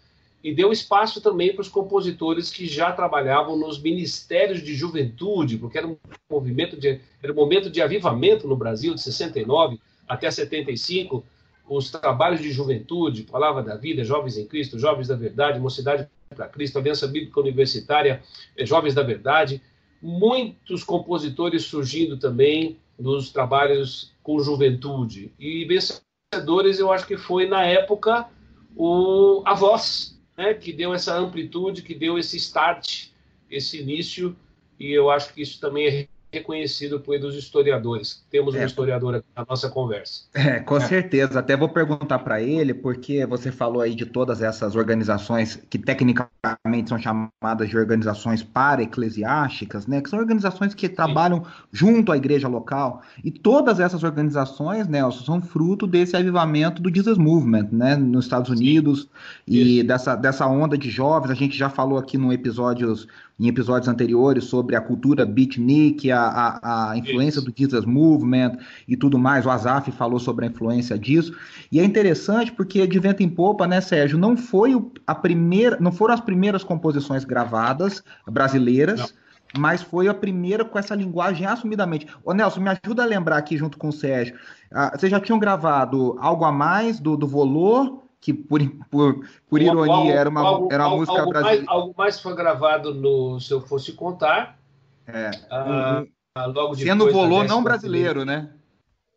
e 0.46 0.54
deu 0.54 0.70
espaço 0.70 1.20
também 1.20 1.52
para 1.52 1.62
os 1.62 1.68
compositores 1.68 2.50
que 2.50 2.68
já 2.68 2.92
trabalhavam 2.92 3.56
nos 3.56 3.82
ministérios 3.82 4.62
de 4.62 4.76
juventude, 4.76 5.58
porque 5.58 5.76
era 5.76 5.88
um 5.88 5.96
movimento 6.30 6.76
de 6.76 7.00
era 7.20 7.32
um 7.32 7.34
momento 7.34 7.68
de 7.68 7.82
avivamento 7.82 8.46
no 8.46 8.54
Brasil 8.54 8.94
de 8.94 9.02
69 9.02 9.80
até 10.06 10.30
75, 10.30 11.24
os 11.68 11.90
trabalhos 11.90 12.40
de 12.40 12.52
juventude, 12.52 13.24
Palavra 13.24 13.60
da 13.60 13.74
Vida, 13.74 14.04
Jovens 14.04 14.38
em 14.38 14.46
Cristo, 14.46 14.78
Jovens 14.78 15.08
da 15.08 15.16
Verdade, 15.16 15.58
Mocidade 15.58 16.08
para 16.28 16.46
Cristo, 16.46 16.78
Aliança 16.78 17.08
Bíblica 17.08 17.40
Universitária, 17.40 18.22
eh, 18.56 18.64
Jovens 18.64 18.94
da 18.94 19.02
Verdade, 19.02 19.60
muitos 20.00 20.84
compositores 20.84 21.64
surgindo 21.64 22.18
também 22.18 22.78
dos 22.96 23.32
trabalhos 23.32 24.12
com 24.22 24.38
juventude. 24.38 25.32
E 25.40 25.64
vencedores, 25.64 26.78
eu 26.78 26.92
acho 26.92 27.04
que 27.04 27.16
foi, 27.16 27.48
na 27.48 27.64
época, 27.64 28.28
o, 28.76 29.42
a 29.44 29.54
voz, 29.54 30.15
né, 30.36 30.54
que 30.54 30.72
deu 30.72 30.92
essa 30.92 31.16
amplitude, 31.16 31.82
que 31.82 31.94
deu 31.94 32.18
esse 32.18 32.36
start, 32.36 33.08
esse 33.50 33.80
início, 33.80 34.36
e 34.78 34.90
eu 34.92 35.10
acho 35.10 35.32
que 35.32 35.42
isso 35.42 35.60
também 35.60 35.86
é 35.86 35.90
reconhecido 36.38 37.00
por 37.00 37.18
dos 37.18 37.34
historiadores. 37.34 38.24
Temos 38.30 38.54
um 38.54 38.58
é. 38.58 38.64
historiador 38.64 39.16
aqui 39.16 39.26
na 39.34 39.44
nossa 39.48 39.68
conversa. 39.68 40.22
É, 40.34 40.60
com 40.60 40.76
é. 40.76 40.80
certeza. 40.80 41.38
Até 41.38 41.56
vou 41.56 41.68
perguntar 41.68 42.18
para 42.20 42.42
ele, 42.42 42.74
porque 42.74 43.24
você 43.26 43.50
falou 43.50 43.80
aí 43.80 43.94
de 43.94 44.06
todas 44.06 44.42
essas 44.42 44.76
organizações 44.76 45.56
que 45.68 45.78
tecnicamente 45.78 46.88
são 46.88 46.98
chamadas 46.98 47.68
de 47.68 47.76
organizações 47.76 48.42
para-eclesiásticas, 48.42 49.86
né? 49.86 50.00
Que 50.00 50.10
são 50.10 50.18
organizações 50.18 50.74
que 50.74 50.88
trabalham 50.88 51.44
Sim. 51.44 51.50
junto 51.72 52.12
à 52.12 52.16
igreja 52.16 52.48
local. 52.48 53.02
E 53.24 53.30
todas 53.30 53.80
essas 53.80 54.02
organizações, 54.04 54.86
Nelson, 54.86 55.24
são 55.24 55.42
fruto 55.42 55.86
desse 55.86 56.16
avivamento 56.16 56.82
do 56.82 56.94
Jesus 56.94 57.18
Movement, 57.18 57.68
né? 57.72 57.96
Nos 57.96 58.26
Estados 58.26 58.50
Unidos 58.50 59.08
Sim. 59.48 59.54
e 59.54 59.82
dessa, 59.82 60.14
dessa 60.14 60.46
onda 60.46 60.76
de 60.76 60.90
jovens. 60.90 61.30
A 61.30 61.34
gente 61.34 61.56
já 61.56 61.68
falou 61.68 61.98
aqui 61.98 62.18
no 62.18 62.32
episódios 62.32 63.08
em 63.38 63.48
episódios 63.48 63.88
anteriores 63.88 64.44
sobre 64.44 64.74
a 64.76 64.80
cultura 64.80 65.26
beatnik, 65.26 66.10
a, 66.10 66.20
a, 66.22 66.90
a 66.90 66.96
influência 66.96 67.38
Isso. 67.38 67.50
do 67.50 67.54
Jesus 67.54 67.84
Movement 67.84 68.56
e 68.88 68.96
tudo 68.96 69.18
mais. 69.18 69.44
O 69.44 69.50
Azaf 69.50 69.90
falou 69.92 70.18
sobre 70.18 70.46
a 70.46 70.48
influência 70.48 70.98
disso. 70.98 71.36
E 71.70 71.78
é 71.78 71.84
interessante 71.84 72.50
porque 72.50 72.86
de 72.86 72.98
vento 72.98 73.22
em 73.22 73.28
popa, 73.28 73.66
né, 73.66 73.80
Sérgio, 73.80 74.18
não 74.18 74.36
foi 74.36 74.74
a 75.06 75.14
primeira, 75.14 75.78
não 75.78 75.92
foram 75.92 76.14
as 76.14 76.20
primeiras 76.20 76.64
composições 76.64 77.24
gravadas 77.24 78.02
brasileiras. 78.26 79.00
Não 79.00 79.26
mas 79.56 79.80
foi 79.80 80.08
a 80.08 80.12
primeira 80.12 80.64
com 80.64 80.78
essa 80.78 80.94
linguagem 80.94 81.46
assumidamente. 81.46 82.06
Ô 82.24 82.32
Nelson, 82.34 82.60
me 82.60 82.68
ajuda 82.68 83.04
a 83.04 83.06
lembrar 83.06 83.38
aqui 83.38 83.56
junto 83.56 83.78
com 83.78 83.88
o 83.88 83.92
Sérgio. 83.92 84.36
Ah, 84.70 84.92
vocês 84.94 85.10
já 85.10 85.20
tinham 85.20 85.38
gravado 85.38 86.16
algo 86.18 86.44
a 86.44 86.52
mais 86.52 86.98
do, 86.98 87.16
do 87.16 87.26
Volor 87.26 88.05
que 88.20 88.32
por, 88.32 88.60
por, 88.90 89.26
por 89.48 89.62
ironia 89.62 89.94
algo, 89.94 90.10
era 90.10 90.28
uma, 90.28 90.40
algo, 90.40 90.68
era 90.72 90.86
uma 90.86 90.96
música 90.96 91.18
algo 91.18 91.30
brasileira. 91.30 91.64
Mais, 91.64 91.68
algo 91.68 91.94
mais 91.96 92.20
foi 92.20 92.34
gravado 92.34 92.94
no 92.94 93.38
Se 93.40 93.52
Eu 93.52 93.60
Fosse 93.60 93.92
Contar. 93.92 94.58
É. 95.06 95.30
Ah, 95.50 96.02
um, 96.36 96.52
logo 96.52 96.74
Sendo 96.74 97.10
volô 97.12 97.44
não 97.44 97.62
brasileiro, 97.62 98.24
né? 98.24 98.50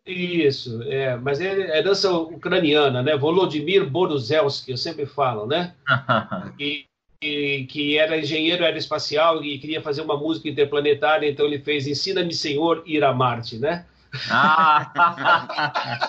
Isso, 0.06 0.82
é, 0.84 1.16
mas 1.16 1.40
é, 1.40 1.78
é 1.78 1.82
dança 1.82 2.10
ucraniana, 2.12 3.02
né? 3.02 3.16
Volodymyr 3.16 3.88
Boruzelski, 3.88 4.70
eu 4.70 4.76
sempre 4.76 5.06
falo, 5.06 5.46
né? 5.46 5.74
e, 6.58 6.86
e, 7.22 7.66
que 7.66 7.98
era 7.98 8.18
engenheiro 8.18 8.64
aeroespacial 8.64 9.44
e 9.44 9.58
queria 9.58 9.82
fazer 9.82 10.00
uma 10.02 10.16
música 10.16 10.48
interplanetária, 10.48 11.28
então 11.28 11.46
ele 11.46 11.58
fez 11.58 11.86
Ensina-me, 11.86 12.32
Senhor, 12.32 12.82
ir 12.86 13.04
a 13.04 13.12
Marte, 13.12 13.58
né? 13.58 13.84
Ah. 14.30 14.90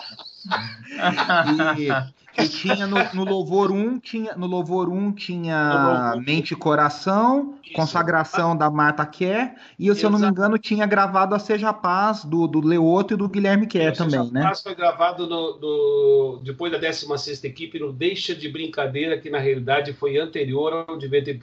e, 1.77 2.20
e 2.37 2.47
tinha 2.47 2.87
no, 2.87 2.97
no, 3.13 3.23
Louvor 3.25 3.71
1, 3.71 3.99
tinha, 3.99 4.35
no 4.35 4.47
Louvor 4.47 4.89
1 4.89 5.11
tinha 5.13 6.15
Mente 6.25 6.53
e 6.53 6.55
Coração, 6.55 7.55
Isso. 7.63 7.73
Consagração 7.73 8.55
da 8.55 8.69
Marta 8.69 9.05
Kerr, 9.05 9.55
e 9.77 9.85
se 9.85 9.91
Exato. 9.91 10.05
eu 10.05 10.09
não 10.11 10.19
me 10.19 10.27
engano 10.27 10.57
tinha 10.57 10.85
gravado 10.85 11.35
a 11.35 11.39
Seja 11.39 11.73
Paz 11.73 12.23
do, 12.23 12.47
do 12.47 12.61
Leoto 12.61 13.13
e 13.13 13.17
do 13.17 13.27
Guilherme 13.27 13.67
Kerr 13.67 13.95
também, 13.95 14.19
Seja 14.19 14.33
né? 14.33 14.43
Paz 14.43 14.61
foi 14.61 14.75
gravado 14.75 15.27
no, 15.27 15.59
no, 15.59 16.41
depois 16.43 16.71
da 16.71 16.79
16ª 16.79 17.45
equipe 17.45 17.79
no 17.79 17.91
Deixa 17.91 18.33
de 18.33 18.47
Brincadeira, 18.49 19.17
que 19.17 19.29
na 19.29 19.39
realidade 19.39 19.93
foi 19.93 20.17
anterior 20.17 20.85
ao 20.87 20.97
de 20.97 21.07
Vento 21.07 21.29
e 21.29 21.33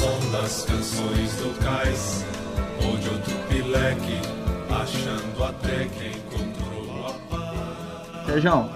Popa. 0.00 0.22
das 0.32 0.64
canções 0.64 1.36
do 1.36 1.58
cais, 1.62 2.24
ou 2.84 2.96
de 2.96 3.08
outro 3.08 3.36
pileque, 3.48 4.20
achando 4.70 5.44
até 5.44 5.86
quem 5.88 6.12
encontrou 6.12 7.06
a 7.06 7.12
paz. 7.28 8.26
Sérgio, 8.26 8.70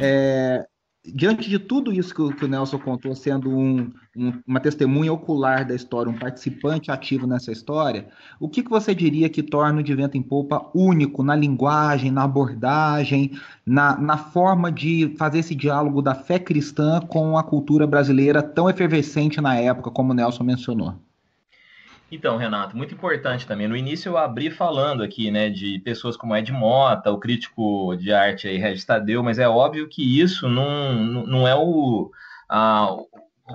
é, 0.00 0.64
diante 1.04 1.48
de 1.48 1.58
tudo 1.58 1.92
isso 1.92 2.14
que 2.14 2.20
o, 2.20 2.34
que 2.34 2.44
o 2.44 2.48
Nelson 2.48 2.78
contou, 2.78 3.14
sendo 3.14 3.50
um, 3.50 3.90
um, 4.16 4.32
uma 4.46 4.60
testemunha 4.60 5.12
ocular 5.12 5.66
da 5.66 5.74
história, 5.74 6.10
um 6.10 6.18
participante 6.18 6.90
ativo 6.90 7.26
nessa 7.26 7.50
história, 7.50 8.08
o 8.38 8.48
que, 8.48 8.62
que 8.62 8.70
você 8.70 8.94
diria 8.94 9.28
que 9.28 9.42
torna 9.42 9.80
o 9.80 9.82
De 9.82 9.94
Vento 9.94 10.16
em 10.16 10.22
Polpa 10.22 10.70
único 10.74 11.22
na 11.22 11.34
linguagem, 11.34 12.10
na 12.10 12.24
abordagem, 12.24 13.32
na, 13.64 13.98
na 13.98 14.18
forma 14.18 14.70
de 14.70 15.14
fazer 15.16 15.38
esse 15.38 15.54
diálogo 15.54 16.02
da 16.02 16.14
fé 16.14 16.38
cristã 16.38 17.00
com 17.00 17.36
a 17.38 17.42
cultura 17.42 17.86
brasileira 17.86 18.42
tão 18.42 18.68
efervescente 18.68 19.40
na 19.40 19.56
época, 19.56 19.90
como 19.90 20.12
o 20.12 20.14
Nelson 20.14 20.44
mencionou? 20.44 21.09
Então, 22.10 22.36
Renato, 22.36 22.76
muito 22.76 22.92
importante 22.92 23.46
também. 23.46 23.68
No 23.68 23.76
início 23.76 24.08
eu 24.08 24.18
abri 24.18 24.50
falando 24.50 25.02
aqui, 25.02 25.30
né, 25.30 25.48
de 25.48 25.78
pessoas 25.78 26.16
como 26.16 26.34
Ed 26.34 26.50
Mota, 26.50 27.12
o 27.12 27.20
crítico 27.20 27.94
de 27.96 28.12
arte 28.12 28.48
aí, 28.48 28.58
Regis 28.58 28.84
Tadeu, 28.84 29.22
mas 29.22 29.38
é 29.38 29.48
óbvio 29.48 29.88
que 29.88 30.20
isso 30.20 30.48
não, 30.48 31.04
não 31.24 31.46
é 31.46 31.54
o, 31.54 32.10
a, 32.48 32.96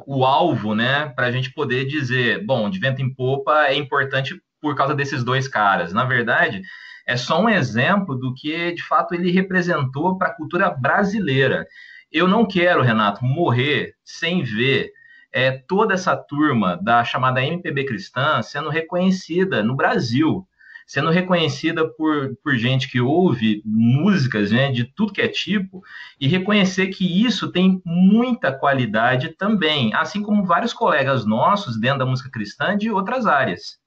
o 0.08 0.24
alvo, 0.24 0.74
né, 0.74 1.10
para 1.10 1.28
a 1.28 1.32
gente 1.32 1.52
poder 1.52 1.86
dizer, 1.86 2.46
bom, 2.46 2.70
de 2.70 2.80
vento 2.80 3.02
em 3.02 3.14
popa 3.14 3.66
é 3.66 3.76
importante 3.76 4.42
por 4.62 4.74
causa 4.74 4.96
desses 4.96 5.22
dois 5.22 5.50
caras. 5.50 5.92
Na 5.92 6.06
verdade, 6.06 6.62
é 7.06 7.18
só 7.18 7.42
um 7.42 7.50
exemplo 7.50 8.16
do 8.16 8.34
que, 8.34 8.72
de 8.72 8.84
fato, 8.84 9.14
ele 9.14 9.32
representou 9.32 10.18
para 10.18 10.30
a 10.30 10.34
cultura 10.34 10.70
brasileira. 10.70 11.68
Eu 12.10 12.26
não 12.26 12.48
quero, 12.48 12.82
Renato, 12.82 13.26
morrer 13.26 13.96
sem 14.04 14.44
ver 14.44 14.95
é, 15.36 15.52
toda 15.52 15.94
essa 15.94 16.16
turma 16.16 16.80
da 16.82 17.04
chamada 17.04 17.44
MPB 17.44 17.84
cristã 17.84 18.42
sendo 18.42 18.70
reconhecida 18.70 19.62
no 19.62 19.76
Brasil, 19.76 20.48
sendo 20.88 21.10
reconhecida 21.10 21.86
por, 21.86 22.38
por 22.42 22.56
gente 22.56 22.90
que 22.90 23.02
ouve 23.02 23.62
músicas 23.66 24.50
né, 24.52 24.72
de 24.72 24.86
tudo 24.86 25.12
que 25.12 25.22
é 25.22 25.28
tipo, 25.28 25.84
e 26.22 26.26
reconhecer 26.26 26.88
que 26.88 27.26
isso 27.26 27.52
tem 27.52 27.82
muita 27.84 28.50
qualidade 28.50 29.28
também, 29.28 29.94
assim 29.94 30.24
como 30.24 30.46
vários 30.46 30.72
colegas 30.72 31.26
nossos 31.26 31.78
dentro 31.78 32.00
da 32.00 32.06
música 32.06 32.32
cristã 32.32 32.78
de 32.78 32.90
outras 32.90 33.28
áreas. 33.28 33.78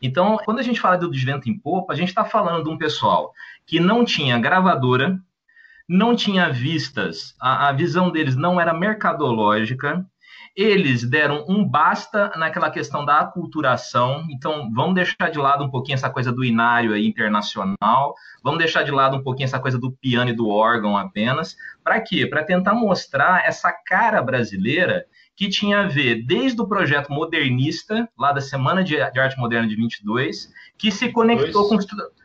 Então, 0.00 0.36
quando 0.44 0.60
a 0.60 0.62
gente 0.62 0.80
fala 0.80 0.96
do 0.96 1.10
Desvento 1.10 1.50
em 1.50 1.58
Popa, 1.58 1.92
a 1.92 1.96
gente 1.96 2.10
está 2.10 2.24
falando 2.24 2.62
de 2.62 2.70
um 2.70 2.78
pessoal 2.78 3.32
que 3.66 3.80
não 3.80 4.04
tinha 4.04 4.38
gravadora, 4.38 5.18
não 5.88 6.14
tinha 6.14 6.48
vistas, 6.48 7.34
a, 7.40 7.70
a 7.70 7.72
visão 7.72 8.08
deles 8.08 8.36
não 8.36 8.60
era 8.60 8.72
mercadológica, 8.72 10.06
eles 10.54 11.08
deram 11.08 11.44
um 11.48 11.64
basta 11.64 12.30
naquela 12.36 12.70
questão 12.70 13.04
da 13.04 13.20
aculturação, 13.20 14.26
então 14.30 14.70
vamos 14.72 14.94
deixar 14.94 15.30
de 15.30 15.38
lado 15.38 15.64
um 15.64 15.70
pouquinho 15.70 15.94
essa 15.94 16.10
coisa 16.10 16.30
do 16.30 16.44
inário 16.44 16.92
aí 16.92 17.06
internacional, 17.06 18.14
vamos 18.42 18.58
deixar 18.58 18.82
de 18.82 18.90
lado 18.90 19.16
um 19.16 19.22
pouquinho 19.22 19.46
essa 19.46 19.58
coisa 19.58 19.78
do 19.78 19.90
piano 19.92 20.30
e 20.30 20.36
do 20.36 20.48
órgão 20.48 20.96
apenas. 20.96 21.56
Para 21.82 22.00
quê? 22.00 22.26
Para 22.26 22.44
tentar 22.44 22.74
mostrar 22.74 23.46
essa 23.46 23.72
cara 23.72 24.22
brasileira 24.22 25.06
que 25.34 25.48
tinha 25.48 25.80
a 25.80 25.86
ver 25.86 26.24
desde 26.26 26.60
o 26.60 26.68
projeto 26.68 27.10
modernista, 27.10 28.08
lá 28.18 28.32
da 28.32 28.40
Semana 28.40 28.84
de 28.84 29.00
Arte 29.00 29.38
Moderna 29.38 29.66
de 29.66 29.74
22, 29.74 30.52
que 30.76 30.90
se 30.90 31.10
conectou 31.10 31.68
com 31.68 31.78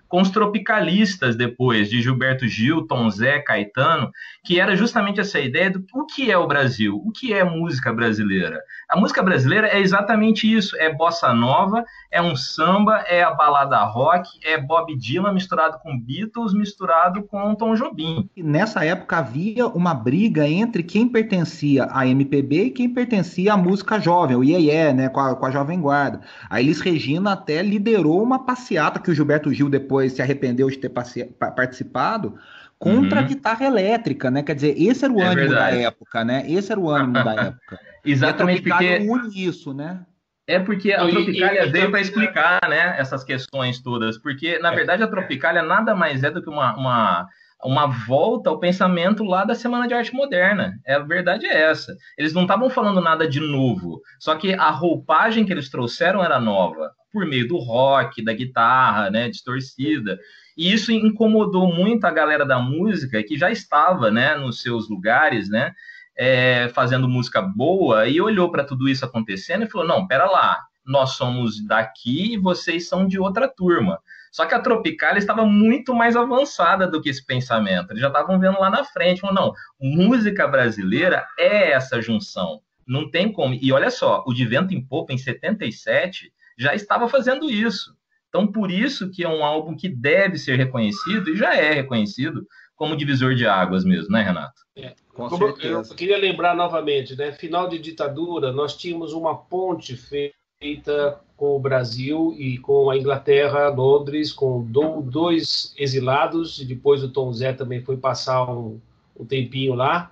com 0.08 0.22
os 0.22 0.30
tropicalistas 0.30 1.36
depois, 1.36 1.90
de 1.90 2.02
Gilberto 2.02 2.48
Gil, 2.48 2.88
Tom 2.88 3.10
Zé, 3.10 3.40
Caetano, 3.40 4.12
que 4.44 4.60
era 4.60 4.76
justamente 4.76 5.20
essa 5.20 5.40
ideia 5.40 5.70
do 5.70 5.86
o 5.94 6.06
que 6.06 6.32
é 6.32 6.38
o 6.38 6.48
Brasil, 6.48 7.02
o 7.06 7.12
que 7.12 7.34
é 7.34 7.44
música 7.44 7.92
brasileira. 7.92 8.62
A 8.90 8.98
música 8.98 9.22
brasileira 9.22 9.68
é 9.68 9.80
exatamente 9.80 10.52
isso, 10.52 10.76
é 10.78 10.94
bossa 10.94 11.34
nova, 11.34 11.84
é 12.12 12.22
um 12.22 12.36
samba, 12.36 13.04
é 13.08 13.24
a 13.24 13.32
balada 13.32 13.84
rock, 13.84 14.30
é 14.44 14.58
Bob 14.58 14.96
Dylan 14.96 15.34
misturado 15.34 15.80
com 15.80 16.00
Beatles, 16.00 16.54
misturado 16.54 17.24
com 17.24 17.56
Tom 17.56 17.76
Jobim. 17.76 18.30
Nessa 18.38 18.86
época 18.86 19.18
havia 19.18 19.68
uma 19.68 19.94
briga 19.94 20.48
entre 20.48 20.84
quem 20.84 21.08
pertencia 21.08 21.88
à 21.92 22.08
MPB 22.08 22.66
e 22.66 22.72
quem 22.72 22.90
pertencia 22.90 23.54
à 23.54 23.58
música 23.58 24.00
jovem, 24.00 24.38
o 24.38 24.44
Iê, 24.44 24.94
né, 24.94 25.10
com 25.10 25.20
a, 25.20 25.36
com 25.36 25.46
a 25.46 25.52
Jovem 25.52 25.82
Guarda. 25.82 26.22
A 26.50 26.62
Elis 26.62 26.80
Regina 26.80 27.34
até 27.34 27.62
liderou 27.62 28.22
uma 28.22 28.46
passeata 28.46 29.00
que 29.00 29.12
o 29.12 29.14
Gilberto 29.14 29.54
Gil 29.54 29.70
depois 29.70 29.97
depois 29.98 30.14
se 30.14 30.22
arrependeu 30.22 30.70
de 30.70 30.78
ter 30.78 30.90
participado, 30.90 32.38
contra 32.78 33.20
uhum. 33.20 33.26
a 33.26 33.28
guitarra 33.28 33.66
elétrica, 33.66 34.30
né? 34.30 34.44
Quer 34.44 34.54
dizer, 34.54 34.76
esse 34.78 35.04
era 35.04 35.12
o 35.14 35.20
é 35.20 35.26
ânimo 35.26 35.50
verdade. 35.50 35.76
da 35.78 35.82
época, 35.82 36.24
né? 36.24 36.46
Esse 36.48 36.72
era 36.72 36.80
o 36.80 36.90
ânimo 36.90 37.14
da 37.14 37.34
época. 37.48 37.80
Exatamente, 38.06 38.62
porque 38.62 39.00
une 39.00 39.46
isso, 39.46 39.74
né? 39.74 40.06
É 40.46 40.60
porque 40.60 40.94
a 40.94 41.06
Tropicália 41.06 41.70
veio 41.70 41.90
para 41.90 42.00
explicar, 42.00 42.62
né, 42.70 42.96
essas 42.98 43.22
questões 43.22 43.82
todas, 43.82 44.18
porque 44.18 44.58
na 44.60 44.72
verdade 44.72 45.04
a 45.04 45.08
Tropicália 45.08 45.62
nada 45.62 45.94
mais 45.94 46.24
é 46.24 46.32
do 46.32 46.42
que 46.42 46.50
uma, 46.50 46.74
uma 46.78 47.28
uma 47.66 47.88
volta 47.88 48.50
ao 48.50 48.60
pensamento 48.60 49.24
lá 49.24 49.44
da 49.44 49.56
Semana 49.56 49.88
de 49.88 49.94
Arte 49.94 50.14
Moderna. 50.14 50.80
É, 50.86 50.94
a 50.94 51.00
verdade 51.00 51.48
é 51.48 51.64
essa. 51.64 51.92
Eles 52.16 52.32
não 52.32 52.44
estavam 52.44 52.70
falando 52.70 53.02
nada 53.02 53.28
de 53.28 53.40
novo, 53.40 54.00
só 54.20 54.36
que 54.36 54.54
a 54.54 54.70
roupagem 54.70 55.44
que 55.44 55.52
eles 55.52 55.70
trouxeram 55.70 56.24
era 56.24 56.40
nova, 56.40 56.92
por 57.18 57.26
meio 57.26 57.48
do 57.48 57.58
rock, 57.58 58.24
da 58.24 58.32
guitarra, 58.32 59.10
né, 59.10 59.28
distorcida. 59.28 60.20
E 60.56 60.72
isso 60.72 60.92
incomodou 60.92 61.74
muito 61.74 62.06
a 62.06 62.12
galera 62.12 62.46
da 62.46 62.60
música 62.60 63.24
que 63.24 63.36
já 63.36 63.50
estava, 63.50 64.12
né, 64.12 64.36
nos 64.36 64.62
seus 64.62 64.88
lugares, 64.88 65.50
né, 65.50 65.74
é, 66.16 66.70
fazendo 66.76 67.10
música 67.10 67.42
boa 67.42 68.08
e 68.08 68.22
olhou 68.22 68.52
para 68.52 68.64
tudo 68.64 68.88
isso 68.88 69.04
acontecendo 69.04 69.64
e 69.64 69.70
falou: 69.70 69.88
não, 69.88 70.06
pera 70.06 70.26
lá, 70.26 70.60
nós 70.86 71.14
somos 71.14 71.60
daqui 71.66 72.36
e 72.36 72.38
vocês 72.38 72.88
são 72.88 73.08
de 73.08 73.20
outra 73.20 73.48
turma. 73.48 74.00
Só 74.32 74.46
que 74.46 74.54
a 74.54 74.60
Tropicália 74.60 75.18
estava 75.18 75.44
muito 75.44 75.96
mais 75.96 76.16
avançada 76.16 76.86
do 76.88 77.02
que 77.02 77.10
esse 77.10 77.26
pensamento. 77.26 77.92
Eles 77.92 78.02
já 78.02 78.10
estavam 78.10 78.40
vendo 78.40 78.60
lá 78.60 78.70
na 78.70 78.84
frente, 78.84 79.22
falando, 79.22 79.38
não, 79.38 79.54
música 79.82 80.48
brasileira 80.48 81.26
é 81.40 81.72
essa 81.72 82.00
junção. 82.00 82.62
Não 82.86 83.10
tem 83.10 83.32
como. 83.32 83.56
E 83.60 83.74
olha 83.74 83.90
só, 83.90 84.24
o 84.28 84.34
De 84.34 84.46
Vento 84.46 84.76
em 84.76 84.86
Popa, 84.86 85.14
em 85.14 85.18
77, 85.18 86.32
já 86.58 86.74
estava 86.74 87.08
fazendo 87.08 87.50
isso. 87.50 87.96
Então, 88.30 88.48
por 88.48 88.72
isso 88.72 89.10
que 89.10 89.24
é 89.24 89.30
um 89.30 89.44
álbum 89.44 89.76
que 89.76 89.88
deve 89.88 90.38
ser 90.38 90.58
reconhecido, 90.58 91.30
e 91.30 91.38
já 91.38 91.56
é 91.56 91.74
reconhecido, 91.74 92.46
como 92.76 92.96
divisor 92.96 93.34
de 93.34 93.48
águas 93.48 93.84
mesmo, 93.84 94.12
né, 94.12 94.22
Renato? 94.22 94.62
É. 94.76 94.94
Com 95.14 95.28
como 95.30 95.48
certeza. 95.48 95.92
Eu 95.92 95.96
queria 95.96 96.18
lembrar 96.18 96.56
novamente, 96.56 97.16
né? 97.16 97.32
Final 97.32 97.68
de 97.68 97.80
ditadura, 97.80 98.52
nós 98.52 98.78
tínhamos 98.78 99.14
uma 99.14 99.36
ponte 99.36 99.98
feita 99.98 101.20
com 101.36 101.56
o 101.56 101.60
Brasil 101.60 102.36
e 102.38 102.58
com 102.60 102.90
a 102.90 102.98
Inglaterra, 102.98 103.70
Londres, 103.70 104.32
com 104.32 104.64
dois 104.64 105.74
exilados, 105.78 106.60
e 106.60 106.66
depois 106.66 107.04
o 107.04 107.10
Tom 107.10 107.32
Zé 107.34 107.54
também 107.54 107.82
foi 107.82 107.98
passar 107.98 108.46
um, 108.52 108.80
um 109.16 109.26
tempinho 109.26 109.74
lá, 109.74 110.12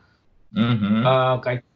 uhum. 0.55 1.07
a 1.07 1.39
Caetano 1.39 1.69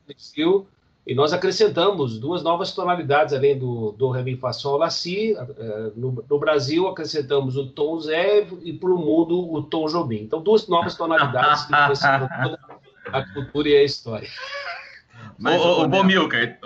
e 1.10 1.16
nós 1.16 1.34
acrescentamos 1.34 2.20
duas 2.20 2.44
novas 2.44 2.72
tonalidades, 2.72 3.34
além 3.34 3.58
do, 3.58 3.94
do 3.94 4.12
Ré, 4.12 4.22
Mi, 4.22 4.38
Fá, 4.38 4.54
Sol, 4.54 4.78
Lá, 4.78 4.92
Si. 4.92 5.36
Eh, 5.36 5.92
no, 5.96 6.24
no, 6.30 6.38
Brasil, 6.38 6.88
acrescentamos 6.88 7.58
o 7.58 7.66
tom 7.66 8.00
Zé 8.00 8.46
e 8.62 8.74
para 8.74 8.92
o 8.92 8.98
mundo 9.00 9.52
o 9.52 9.64
tom 9.64 9.88
Jobim. 9.88 10.22
Então, 10.22 10.40
duas 10.40 10.68
novas 10.68 10.94
tonalidades 10.96 11.66
que 11.66 11.72
toda 11.72 12.60
a 13.12 13.34
cultura 13.34 13.70
e 13.70 13.78
a 13.78 13.84
história. 13.84 14.30
Mas, 15.40 15.60
ô, 15.60 15.82
ô, 15.82 15.88
Bomilcar, 15.88 16.60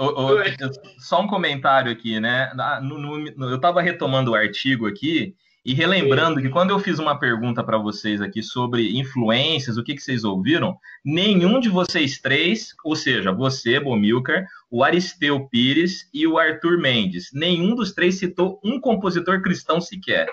só 0.98 1.22
um 1.22 1.28
comentário 1.28 1.90
aqui, 1.90 2.20
né? 2.20 2.52
No, 2.82 2.98
no, 2.98 3.50
eu 3.50 3.56
estava 3.56 3.82
retomando 3.82 4.32
o 4.32 4.36
artigo 4.36 4.88
aqui 4.88 5.38
e 5.65 5.74
relembrando 5.74 6.41
que 6.41 6.50
quando 6.50 6.72
eu 6.72 6.79
fiz 6.79 7.00
uma 7.00 7.17
pergunta 7.17 7.63
para 7.63 7.77
vocês 7.77 8.22
aqui 8.22 8.43
sobre 8.43 8.98
influências, 8.98 9.77
o 9.77 9.84
que, 9.84 9.96
que 9.96 10.01
vocês 10.01 10.24
ouviram, 10.24 10.77
nenhum 11.03 11.60
de 11.60 11.70
vocês 11.70 12.20
três, 12.20 12.75
ou 12.84 12.96
seja, 12.96 13.32
você, 13.32 13.79
Bomilcar, 13.79 14.46
o 14.70 14.84
Aristeu 14.84 15.48
Pires 15.48 16.10
e 16.13 16.27
o 16.27 16.38
Arthur 16.38 16.77
Mendes, 16.77 17.29
nenhum 17.34 17.75
dos 17.75 17.93
três 17.93 18.15
citou 18.15 18.60
um 18.63 18.79
compositor 18.79 19.41
cristão 19.41 19.79
sequer. 19.79 20.27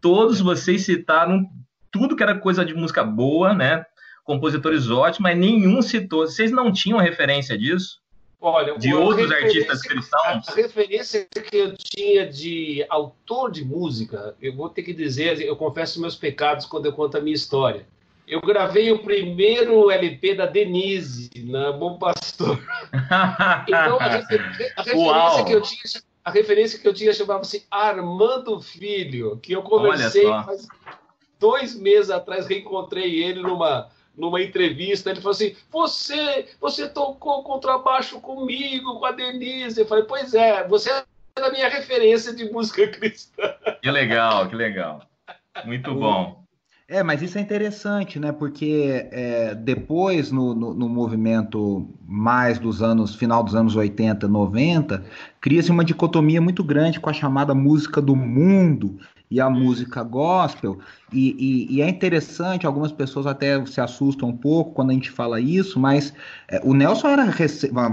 Todos 0.00 0.40
vocês 0.40 0.84
citaram 0.84 1.48
tudo 1.90 2.16
que 2.16 2.22
era 2.22 2.38
coisa 2.38 2.64
de 2.64 2.74
música 2.74 3.04
boa, 3.04 3.54
né? 3.54 3.84
compositores 4.24 4.90
ótimos, 4.90 5.20
mas 5.20 5.38
nenhum 5.38 5.82
citou. 5.82 6.26
Vocês 6.26 6.50
não 6.50 6.72
tinham 6.72 6.98
referência 6.98 7.56
disso? 7.58 8.01
Olha, 8.44 8.76
de 8.76 8.92
outros 8.92 9.30
artistas 9.30 9.82
cristãos? 9.82 10.48
A 10.48 10.54
referência 10.54 11.24
que 11.26 11.56
eu 11.56 11.76
tinha 11.76 12.26
de 12.28 12.84
autor 12.88 13.52
de 13.52 13.64
música, 13.64 14.34
eu 14.42 14.52
vou 14.52 14.68
ter 14.68 14.82
que 14.82 14.92
dizer, 14.92 15.40
eu 15.40 15.54
confesso 15.54 16.00
meus 16.00 16.16
pecados 16.16 16.66
quando 16.66 16.86
eu 16.86 16.92
conto 16.92 17.16
a 17.16 17.20
minha 17.20 17.36
história. 17.36 17.86
Eu 18.26 18.40
gravei 18.40 18.90
o 18.90 18.98
primeiro 18.98 19.92
LP 19.92 20.34
da 20.34 20.46
Denise, 20.46 21.30
na 21.36 21.70
Bom 21.70 21.98
Pastor. 21.98 22.58
então, 23.68 23.98
a, 24.00 24.08
refer 24.08 24.72
a 24.76 24.82
referência 24.82 25.44
que 25.44 25.52
eu 25.52 25.62
tinha 25.62 26.02
a 26.24 26.30
referência 26.30 26.78
que 26.78 26.86
eu 26.86 26.94
tinha 26.94 27.12
chamava-se 27.12 27.66
Armando 27.70 28.60
Filho, 28.60 29.38
que 29.38 29.52
eu 29.52 29.62
conversei 29.62 30.24
faz 30.24 30.66
dois 31.38 31.74
meses 31.74 32.10
atrás, 32.10 32.46
reencontrei 32.46 33.22
ele 33.22 33.42
numa, 33.42 33.88
numa 34.16 34.42
entrevista, 34.42 35.10
ele 35.10 35.20
falou 35.20 35.32
assim: 35.32 35.54
Você, 35.70 36.46
você 36.60 36.88
tocou 36.88 37.42
contrabaixo 37.42 38.20
comigo, 38.20 38.98
com 38.98 39.06
a 39.06 39.12
Denise. 39.12 39.80
Eu 39.80 39.86
falei: 39.86 40.04
Pois 40.04 40.34
é, 40.34 40.66
você 40.66 40.90
é 40.90 41.04
a 41.40 41.50
minha 41.50 41.68
referência 41.68 42.34
de 42.34 42.50
música 42.50 42.86
cristã. 42.88 43.54
Que 43.80 43.90
legal, 43.90 44.48
que 44.48 44.56
legal. 44.56 45.02
Muito 45.64 45.94
bom. 45.94 46.42
É, 46.92 47.02
mas 47.02 47.22
isso 47.22 47.38
é 47.38 47.40
interessante, 47.40 48.18
né? 48.18 48.32
Porque 48.32 49.08
é, 49.10 49.54
depois, 49.54 50.30
no, 50.30 50.54
no, 50.54 50.74
no, 50.74 50.88
movimento 50.90 51.88
mais 52.06 52.58
dos 52.58 52.82
anos, 52.82 53.14
final 53.14 53.42
dos 53.42 53.54
anos 53.54 53.74
80, 53.74 54.28
90, 54.28 55.02
cria-se 55.40 55.70
uma 55.70 55.84
dicotomia 55.84 56.38
muito 56.38 56.62
grande 56.62 57.00
com 57.00 57.08
a 57.08 57.14
chamada 57.14 57.54
música 57.54 57.98
do 57.98 58.14
mundo 58.14 58.98
e 59.32 59.40
a 59.40 59.48
música 59.48 60.02
gospel. 60.02 60.78
E, 61.10 61.66
e, 61.70 61.76
e, 61.76 61.82
é 61.82 61.88
interessante, 61.88 62.66
algumas 62.66 62.92
pessoas 62.92 63.26
até 63.26 63.64
se 63.64 63.80
assustam 63.80 64.28
um 64.28 64.36
pouco 64.36 64.72
quando 64.72 64.90
a 64.90 64.92
gente 64.92 65.10
fala 65.10 65.40
isso, 65.40 65.80
mas 65.80 66.12
é, 66.48 66.60
o 66.62 66.74
Nelson 66.74 67.08
era 67.08 67.26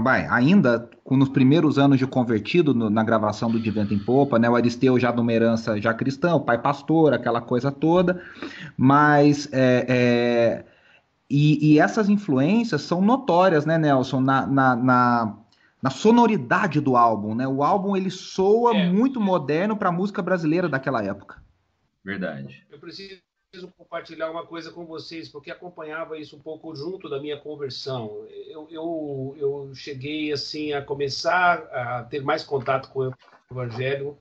vai, 0.02 0.26
ainda 0.28 0.88
nos 1.10 1.30
primeiros 1.30 1.78
anos 1.78 1.98
de 1.98 2.06
convertido 2.06 2.74
no, 2.74 2.90
na 2.90 3.02
gravação 3.02 3.50
do 3.50 3.58
De 3.58 3.70
Vento 3.70 3.94
em 3.94 3.98
Popa, 3.98 4.38
né? 4.38 4.50
O 4.50 4.54
Aristeu 4.54 5.00
já 5.00 5.10
numa 5.12 5.32
herança 5.32 5.80
já 5.80 5.94
cristã, 5.94 6.34
o 6.34 6.40
pai 6.40 6.60
pastor, 6.60 7.14
aquela 7.14 7.40
coisa 7.40 7.72
toda, 7.72 8.22
mas 8.76 9.48
é, 9.50 9.86
é, 9.88 10.64
e, 11.30 11.74
e, 11.74 11.78
essas 11.78 12.10
influências 12.10 12.82
são 12.82 13.00
notórias, 13.00 13.64
né, 13.64 13.78
Nelson, 13.78 14.20
na, 14.20 14.46
na, 14.46 14.76
na 14.76 15.36
na 15.82 15.90
sonoridade 15.90 16.80
do 16.80 16.96
álbum, 16.96 17.34
né? 17.34 17.48
O 17.48 17.62
álbum 17.62 17.96
ele 17.96 18.10
soa 18.10 18.76
é. 18.76 18.88
muito 18.88 19.20
moderno 19.20 19.76
para 19.76 19.88
a 19.88 19.92
música 19.92 20.20
brasileira 20.20 20.68
daquela 20.68 21.02
época. 21.02 21.42
Verdade. 22.04 22.64
Eu 22.70 22.78
preciso 22.78 23.20
compartilhar 23.76 24.30
uma 24.30 24.46
coisa 24.46 24.70
com 24.70 24.84
vocês, 24.84 25.28
porque 25.28 25.50
acompanhava 25.50 26.18
isso 26.18 26.36
um 26.36 26.40
pouco 26.40 26.74
junto 26.74 27.08
da 27.08 27.20
minha 27.20 27.38
conversão. 27.38 28.26
Eu, 28.48 28.68
eu, 28.70 29.36
eu 29.38 29.70
cheguei 29.74 30.32
assim 30.32 30.72
a 30.72 30.82
começar 30.82 31.58
a 31.72 32.04
ter 32.04 32.22
mais 32.22 32.44
contato 32.44 32.90
com 32.90 33.08
o 33.08 33.14
Evangelho 33.50 34.16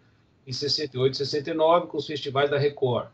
em 0.47 0.51
68, 0.51 1.17
69, 1.17 1.87
com 1.87 1.97
os 1.97 2.07
festivais 2.07 2.49
da 2.49 2.57
Record. 2.57 3.09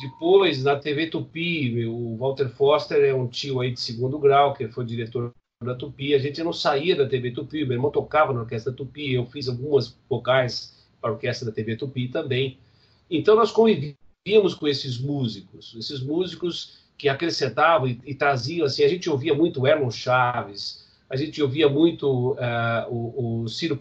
Depois, 0.00 0.64
na 0.64 0.76
TV 0.76 1.06
Tupi, 1.06 1.86
o 1.86 2.16
Walter 2.16 2.48
Foster 2.48 3.04
é 3.04 3.14
um 3.14 3.28
tio 3.28 3.60
aí 3.60 3.70
de 3.70 3.78
segundo 3.78 4.18
grau, 4.18 4.52
que 4.52 4.66
foi 4.66 4.84
diretor 4.84 5.32
da 5.64 5.74
Tupi. 5.74 6.14
A 6.14 6.18
gente 6.18 6.42
não 6.42 6.52
saía 6.52 6.96
da 6.96 7.06
TV 7.06 7.30
Tupi, 7.30 7.64
meu 7.64 7.74
irmão 7.74 7.90
tocava 7.90 8.32
na 8.32 8.40
orquestra 8.40 8.72
Tupi, 8.72 9.14
eu 9.14 9.26
fiz 9.26 9.48
algumas 9.48 9.96
vocais 10.08 10.76
para 11.00 11.10
a 11.10 11.12
orquestra 11.14 11.46
da 11.46 11.52
TV 11.52 11.76
Tupi 11.76 12.08
também. 12.08 12.58
Então 13.10 13.36
nós 13.36 13.50
convivíamos 13.50 14.54
com 14.54 14.68
esses 14.68 14.98
músicos, 14.98 15.74
esses 15.78 16.00
músicos 16.00 16.78
que 16.96 17.08
acrescentavam 17.08 17.88
e, 17.88 18.00
e 18.06 18.14
traziam, 18.14 18.64
assim, 18.64 18.84
a 18.84 18.88
gente 18.88 19.10
ouvia 19.10 19.34
muito 19.34 19.66
Erlon 19.66 19.90
Chaves, 19.90 20.86
a 21.10 21.16
gente 21.16 21.42
ouvia 21.42 21.68
muito 21.68 22.32
uh, 22.32 22.88
o, 22.88 23.42
o, 23.42 23.48
Ciro 23.48 23.76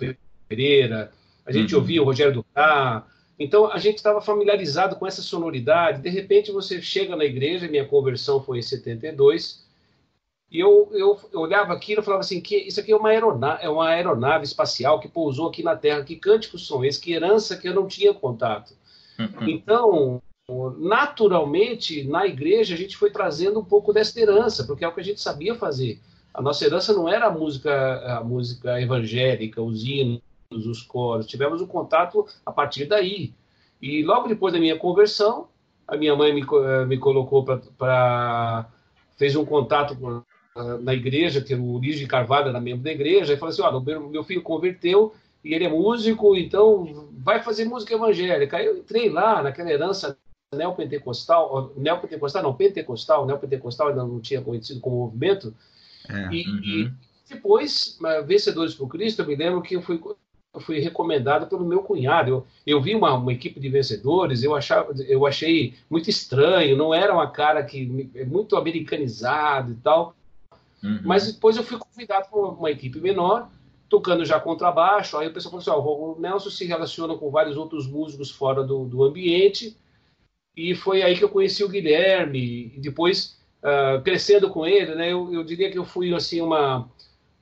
Pereira, 0.50 1.12
a 1.46 1.52
gente 1.52 1.74
uhum. 1.74 1.82
ouvia 1.82 2.02
o 2.02 2.06
Rogério 2.06 2.34
Ducá, 2.34 3.08
então 3.39 3.72
a 3.72 3.80
gente 3.80 3.98
estava 3.98 4.22
familiarizado 4.22 4.96
com 4.96 5.08
essa 5.08 5.22
sonoridade. 5.22 6.02
De 6.02 6.10
repente 6.10 6.52
você 6.52 6.82
chega 6.82 7.15
na 7.15 7.24
igreja, 7.24 7.67
minha 7.67 7.86
conversão 7.86 8.44
foi 8.44 8.60
em 8.60 8.62
72, 8.62 9.65
e 10.52 10.60
eu, 10.60 10.90
eu, 10.92 11.18
eu 11.32 11.40
olhava 11.40 11.72
aquilo 11.72 12.02
e 12.02 12.04
falava 12.04 12.20
assim, 12.20 12.42
que 12.42 12.58
isso 12.58 12.82
aqui 12.82 12.92
é 12.92 12.96
uma, 12.96 13.10
aeronave, 13.10 13.64
é 13.64 13.70
uma 13.70 13.88
aeronave 13.88 14.44
espacial 14.44 15.00
que 15.00 15.08
pousou 15.08 15.48
aqui 15.48 15.64
na 15.64 15.78
Terra. 15.78 16.04
Que 16.04 16.18
cânticos 16.18 16.68
são 16.68 16.84
esses? 16.84 17.00
Que 17.00 17.14
herança 17.14 17.56
que 17.56 17.70
eu 17.70 17.74
não 17.74 17.88
tinha 17.88 18.14
contato. 18.14 18.74
Uhum. 19.18 19.48
Então, 19.48 20.22
naturalmente, 20.78 22.04
na 22.04 22.28
igreja, 22.28 22.76
a 22.76 22.78
gente 22.78 22.98
foi 22.98 23.10
trazendo 23.10 23.62
um 23.62 23.64
pouco 23.64 23.94
dessa 23.94 24.20
herança, 24.20 24.66
porque 24.66 24.84
é 24.84 24.88
o 24.90 24.94
que 24.94 25.00
a 25.00 25.04
gente 25.04 25.22
sabia 25.22 25.56
fazer. 25.56 26.02
A 26.34 26.42
nossa 26.42 26.66
herança 26.66 26.92
não 26.94 27.08
era 27.08 27.28
a 27.28 27.32
música, 27.32 28.18
a 28.18 28.22
música 28.22 28.82
evangélica, 28.82 29.62
os 29.62 29.86
hinos, 29.86 30.22
os 30.52 30.82
coros. 30.82 31.28
Tivemos 31.28 31.62
um 31.62 31.68
contato 31.68 32.26
a 32.46 32.52
partir 32.52 32.86
daí. 32.86 33.34
E 33.82 34.04
logo 34.04 34.28
depois 34.28 34.54
da 34.54 34.60
minha 34.60 34.78
conversão, 34.78 35.48
a 35.88 35.96
minha 35.96 36.14
mãe 36.14 36.34
me, 36.34 36.42
eh, 36.42 36.86
me 36.86 36.98
colocou 36.98 37.46
para. 37.46 38.70
fez 39.18 39.36
um 39.36 39.46
contato 39.46 39.96
com 39.96 40.22
na 40.82 40.94
igreja, 40.94 41.42
que 41.42 41.56
o 41.56 41.80
de 41.80 42.06
Carvalho 42.08 42.50
era 42.50 42.60
membro 42.60 42.84
da 42.84 42.92
igreja, 42.92 43.34
e 43.34 43.38
falou 43.38 43.52
assim: 43.52 43.62
olha, 43.62 44.10
meu 44.10 44.24
filho 44.24 44.42
converteu 44.42 45.14
e 45.44 45.54
ele 45.54 45.66
é 45.66 45.70
músico, 45.70 46.36
então 46.36 47.10
vai 47.18 47.42
fazer 47.42 47.66
música 47.66 47.94
evangélica. 47.94 48.62
Eu 48.62 48.78
entrei 48.78 49.10
lá 49.10 49.42
naquela 49.42 49.72
herança 49.72 50.18
neopentecostal, 50.54 51.74
neopentecostal 51.78 52.44
não, 52.44 52.54
pentecostal, 52.54 53.26
neopentecostal 53.26 53.88
ainda 53.88 54.04
não 54.04 54.20
tinha 54.20 54.42
conhecido 54.42 54.82
como 54.82 54.98
movimento, 54.98 55.56
é, 56.10 56.34
e, 56.34 56.48
uhum. 56.48 56.62
e, 56.64 56.92
depois, 57.30 57.98
Vencedores 58.26 58.76
por 58.76 58.90
Cristo, 58.90 59.22
eu 59.22 59.28
me 59.28 59.36
lembro 59.36 59.62
que 59.62 59.76
eu 59.76 59.82
fui 59.82 60.00
fui 60.60 60.80
recomendado 60.80 61.48
pelo 61.48 61.64
meu 61.64 61.82
cunhado. 61.82 62.30
Eu, 62.30 62.48
eu 62.68 62.82
vi 62.82 62.94
uma, 62.94 63.14
uma, 63.14 63.32
equipe 63.32 63.58
de 63.58 63.70
vencedores, 63.70 64.44
eu, 64.44 64.54
achava, 64.54 64.94
eu 65.04 65.26
achei 65.26 65.76
muito 65.90 66.10
estranho, 66.10 66.76
não 66.76 66.94
era 66.94 67.14
uma 67.14 67.32
cara 67.32 67.64
que 67.64 68.10
é 68.14 68.26
muito 68.26 68.58
americanizado 68.58 69.72
e 69.72 69.76
tal. 69.76 70.14
Uhum. 70.84 71.00
Mas 71.04 71.32
depois 71.32 71.58
eu 71.58 71.63
fui 71.63 71.78
convidado 71.78 72.28
para 72.30 72.39
uma, 72.39 72.72
equipe 72.72 73.00
menor, 73.00 73.50
tocando 73.89 74.26
já 74.26 74.39
contrabaixo. 74.39 75.17
Aí 75.17 75.28
o 75.28 75.34
pessoal 75.34 75.62
falou 75.62 75.62
assim: 75.62 75.89
ó, 75.89 76.15
o 76.17 76.20
Nelson 76.20 76.50
se 76.50 76.65
relaciona 76.65 77.15
com 77.15 77.30
vários 77.30 77.58
outros 77.58 77.88
músicos 77.88 78.32
fora 78.32 78.63
do, 78.63 78.86
do 78.86 79.04
ambiente. 79.04 79.78
E 80.56 80.76
foi 80.76 81.02
aí 81.02 81.17
que 81.17 81.24
eu 81.24 81.30
conheci 81.30 81.63
o 81.63 81.70
Guilherme. 81.70 82.74
E 82.76 82.80
depois, 82.80 83.38
uh, 83.63 84.02
crescendo 84.02 84.50
com 84.50 84.65
ele, 84.65 84.96
né, 84.96 85.12
eu, 85.12 85.34
eu 85.34 85.44
diria 85.44 85.72
que 85.72 85.78
eu 85.78 85.86
fui 85.86 86.13
assim 86.13 86.41
uma 86.41 86.89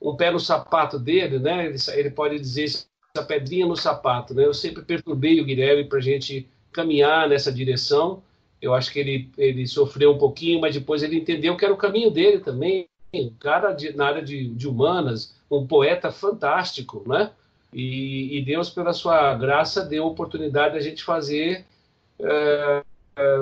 um 0.02 0.16
pé 0.16 0.32
no 0.32 0.40
sapato 0.40 0.98
dele, 0.98 1.40
né? 1.40 1.66
Ele, 1.66 1.78
ele 1.94 2.10
pode 2.10 2.40
dizer 2.40 2.64
essa 2.64 3.26
pedrinha 3.26 3.66
no 3.66 3.76
sapato, 3.76 4.34
né? 4.34 4.46
Eu 4.46 4.54
sempre 4.54 4.84
perturbei 4.84 5.42
o 5.42 5.46
Guilherme 5.46 5.84
para 5.84 5.98
a 5.98 6.02
gente 6.02 6.48
caminhar 6.72 7.28
nessa 7.28 7.52
direção. 7.52 8.24
Eu 8.62 8.74
acho 8.74 8.92
que 8.92 9.00
ele, 9.00 9.30
ele 9.38 9.68
sofreu 9.68 10.14
um 10.14 10.18
pouquinho, 10.18 10.62
mas 10.62 10.74
depois 10.74 11.04
ele 11.04 11.18
entendeu 11.18 11.56
que 11.58 11.66
era 11.66 11.74
o 11.74 11.78
caminho 11.78 12.12
dele 12.12 12.40
também. 12.40 12.88
Um 13.14 13.32
cara 13.40 13.72
de, 13.72 13.96
na 13.96 14.08
área 14.08 14.22
de, 14.22 14.50
de 14.50 14.68
humanas, 14.68 15.36
um 15.50 15.66
poeta 15.66 16.12
fantástico, 16.12 17.04
né? 17.08 17.32
E, 17.74 18.38
e, 18.38 18.46
Deus, 18.46 18.70
pela 18.70 18.94
sua 18.94 19.36
graça, 19.36 19.86
deu 19.86 20.04
a 20.04 20.08
oportunidade 20.08 20.74
da 20.74 20.80
gente 20.80 21.04
fazer 21.04 21.66
é, 22.20 22.84
é, 23.16 23.38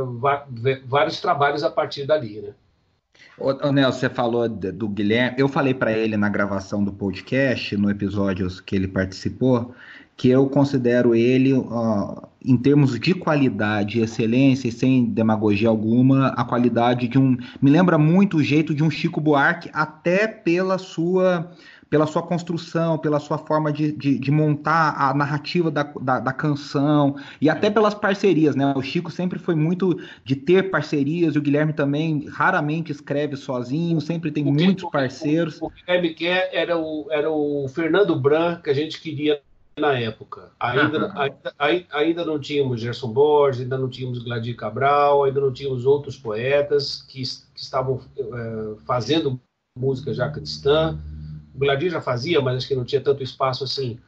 vários 0.85 1.21
trabalhos 1.21 1.63
a 1.63 1.69
partir 1.69 2.05
dali, 2.05 2.41
né? 2.41 2.53
Ô 3.39 3.71
Nelson, 3.71 3.99
você 3.99 4.09
falou 4.09 4.49
do 4.49 4.87
Guilherme. 4.87 5.39
Eu 5.39 5.47
falei 5.47 5.73
para 5.73 5.91
ele 5.91 6.17
na 6.17 6.27
gravação 6.27 6.83
do 6.83 6.91
podcast, 6.91 7.77
no 7.77 7.89
episódio 7.89 8.47
que 8.63 8.75
ele 8.75 8.87
participou, 8.87 9.75
que 10.17 10.29
eu 10.29 10.49
considero 10.49 11.13
ele, 11.13 11.53
uh, 11.53 12.27
em 12.43 12.57
termos 12.57 12.99
de 12.99 13.13
qualidade 13.13 13.99
e 13.99 14.01
excelência, 14.01 14.67
e 14.67 14.71
sem 14.71 15.05
demagogia 15.05 15.69
alguma, 15.69 16.29
a 16.29 16.43
qualidade 16.43 17.07
de 17.07 17.19
um. 17.19 17.37
Me 17.61 17.69
lembra 17.69 17.99
muito 17.99 18.37
o 18.37 18.43
jeito 18.43 18.73
de 18.73 18.83
um 18.83 18.89
Chico 18.89 19.21
Buarque, 19.21 19.69
até 19.71 20.27
pela 20.27 20.79
sua 20.79 21.51
pela 21.89 22.05
sua 22.05 22.21
construção, 22.21 22.97
pela 22.97 23.17
sua 23.17 23.37
forma 23.37 23.71
de, 23.71 23.93
de, 23.93 24.19
de 24.19 24.29
montar 24.29 24.93
a 24.97 25.13
narrativa 25.13 25.71
da, 25.71 25.83
da, 25.83 26.19
da, 26.19 26.33
canção 26.33 27.15
e 27.39 27.49
até 27.49 27.69
pelas 27.69 27.93
parcerias, 27.93 28.57
né? 28.57 28.73
O 28.75 28.81
Chico 28.81 29.09
sempre 29.09 29.39
foi 29.39 29.55
muito 29.55 29.97
de 30.25 30.35
ter 30.35 30.69
parcerias, 30.69 31.35
e 31.35 31.37
o 31.37 31.41
Guilherme 31.41 31.71
também 31.71 32.25
raramente 32.27 32.91
escreve 32.91 33.37
sozinho, 33.37 34.01
sempre 34.01 34.31
tem 34.31 34.45
o 34.45 34.51
muitos 34.51 34.83
que, 34.83 34.91
parceiros. 34.91 35.61
O, 35.61 35.67
o 35.67 35.69
Guilherme 35.69 36.13
quer 36.13 36.49
era 36.51 36.77
o, 36.77 37.07
era 37.09 37.31
o 37.31 37.67
Fernando 37.69 38.19
Bran 38.19 38.57
que 38.57 38.69
a 38.69 38.73
gente 38.73 38.99
queria 38.99 39.39
na 39.77 39.97
época. 39.99 40.51
Ainda, 40.59 41.13
ainda, 41.57 41.87
ainda 41.91 42.25
não 42.25 42.39
tínhamos 42.39 42.81
Gerson 42.81 43.11
Borges, 43.11 43.61
ainda 43.61 43.77
não 43.77 43.89
tínhamos 43.89 44.23
Gladir 44.23 44.55
Cabral, 44.55 45.23
ainda 45.23 45.39
não 45.39 45.53
tínhamos 45.53 45.85
outros 45.85 46.17
poetas 46.17 47.03
que, 47.03 47.21
que 47.21 47.61
estavam 47.61 48.01
é, 48.17 48.75
fazendo 48.85 49.39
música 49.77 50.13
já 50.13 50.29
cristã 50.29 50.99
o 51.57 51.59
Gladir 51.59 51.89
já 51.89 51.99
fazia, 51.99 52.39
mas 52.39 52.57
acho 52.57 52.67
que 52.67 52.75
não 52.75 52.85
tinha 52.85 53.01
tanto 53.01 53.23
espaço 53.23 53.63
assim. 53.63 53.99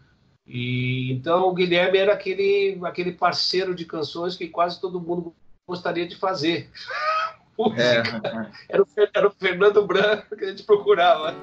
E 0.46 1.12
então 1.12 1.48
o 1.48 1.54
Guilherme 1.54 1.98
era 1.98 2.14
aquele, 2.14 2.80
aquele 2.84 3.12
parceiro 3.12 3.74
de 3.74 3.86
canções 3.86 4.36
que 4.36 4.48
quase 4.48 4.80
todo 4.80 5.02
mundo 5.02 5.36
gostaria 5.68 6.08
de 6.08 6.16
fazer. 6.16 6.70
É. 7.76 8.02
Era, 8.70 8.82
o, 8.82 8.88
era 9.14 9.28
o 9.28 9.32
Fernando 9.32 9.86
Branco 9.86 10.34
que 10.34 10.46
a 10.46 10.50
gente 10.50 10.64
procurava. 10.64 11.36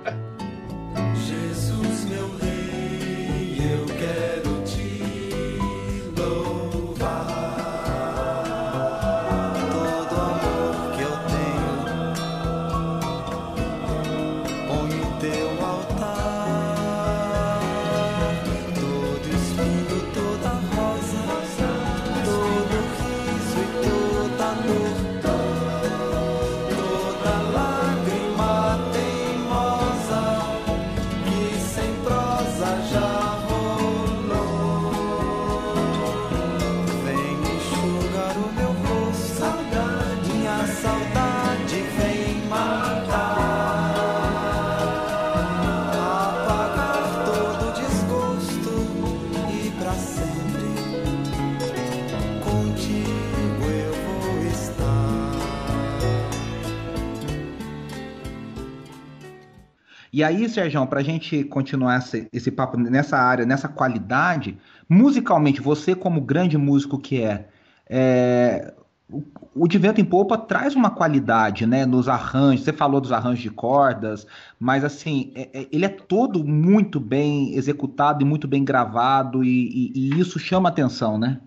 E 60.16 60.24
aí, 60.24 60.48
Sérgio, 60.48 60.86
para 60.86 61.00
a 61.00 61.02
gente 61.02 61.44
continuar 61.44 61.98
esse, 61.98 62.26
esse, 62.32 62.50
papo 62.50 62.78
nessa 62.78 63.18
área, 63.18 63.44
nessa 63.44 63.68
qualidade, 63.68 64.56
musicalmente, 64.88 65.60
você 65.60 65.94
como 65.94 66.22
grande 66.22 66.56
músico 66.56 66.98
que 66.98 67.22
é, 67.22 67.46
é 67.86 68.72
o, 69.10 69.22
o 69.54 69.68
De 69.68 69.76
Vento 69.76 70.00
em 70.00 70.06
Popa 70.06 70.38
traz 70.38 70.74
uma 70.74 70.88
qualidade, 70.88 71.66
né, 71.66 71.84
nos 71.84 72.08
arranjos. 72.08 72.64
Você 72.64 72.72
falou 72.72 72.98
dos 72.98 73.12
arranjos 73.12 73.42
de 73.42 73.50
cordas, 73.50 74.26
mas 74.58 74.84
assim, 74.84 75.32
é, 75.34 75.50
é, 75.52 75.66
ele 75.70 75.84
é 75.84 75.90
todo 75.90 76.42
muito 76.42 76.98
bem 76.98 77.54
executado 77.54 78.22
e 78.22 78.24
muito 78.24 78.48
bem 78.48 78.64
gravado 78.64 79.44
e, 79.44 79.68
e, 79.68 79.92
e 79.94 80.18
isso 80.18 80.38
chama 80.38 80.70
atenção, 80.70 81.18
né? 81.18 81.42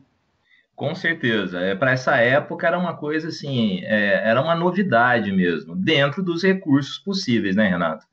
Com 0.75 0.93
certeza. 0.93 1.60
É, 1.60 1.73
Para 1.73 1.89
essa 1.89 2.17
época 2.17 2.67
era 2.67 2.77
uma 2.77 2.95
coisa 2.95 3.29
assim, 3.29 3.79
é, 3.86 4.29
era 4.29 4.39
uma 4.39 4.53
novidade 4.53 5.32
mesmo, 5.32 5.75
dentro 5.75 6.21
dos 6.21 6.43
recursos 6.43 6.99
possíveis, 6.99 7.55
né, 7.55 7.67
Renato? 7.67 8.08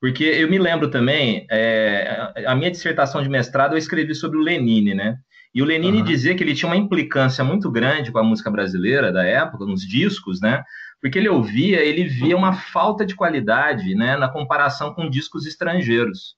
Porque 0.00 0.24
eu 0.24 0.48
me 0.48 0.58
lembro 0.58 0.90
também, 0.90 1.46
é, 1.50 2.32
a 2.46 2.54
minha 2.54 2.70
dissertação 2.70 3.22
de 3.22 3.28
mestrado 3.28 3.72
eu 3.72 3.78
escrevi 3.78 4.14
sobre 4.14 4.38
o 4.38 4.42
Lenine, 4.42 4.94
né? 4.94 5.16
E 5.54 5.60
o 5.60 5.64
Lenine 5.64 5.98
uhum. 5.98 6.04
dizia 6.04 6.34
que 6.34 6.44
ele 6.44 6.54
tinha 6.54 6.68
uma 6.70 6.76
implicância 6.76 7.42
muito 7.42 7.70
grande 7.70 8.12
com 8.12 8.18
a 8.18 8.22
música 8.22 8.50
brasileira 8.50 9.10
da 9.10 9.24
época, 9.24 9.64
nos 9.64 9.80
discos, 9.80 10.40
né? 10.40 10.62
Porque 11.00 11.18
ele 11.18 11.28
ouvia, 11.28 11.80
ele 11.80 12.04
via 12.04 12.36
uma 12.36 12.52
falta 12.52 13.04
de 13.04 13.14
qualidade, 13.14 13.94
né, 13.94 14.16
na 14.16 14.28
comparação 14.28 14.94
com 14.94 15.08
discos 15.08 15.46
estrangeiros. 15.46 16.36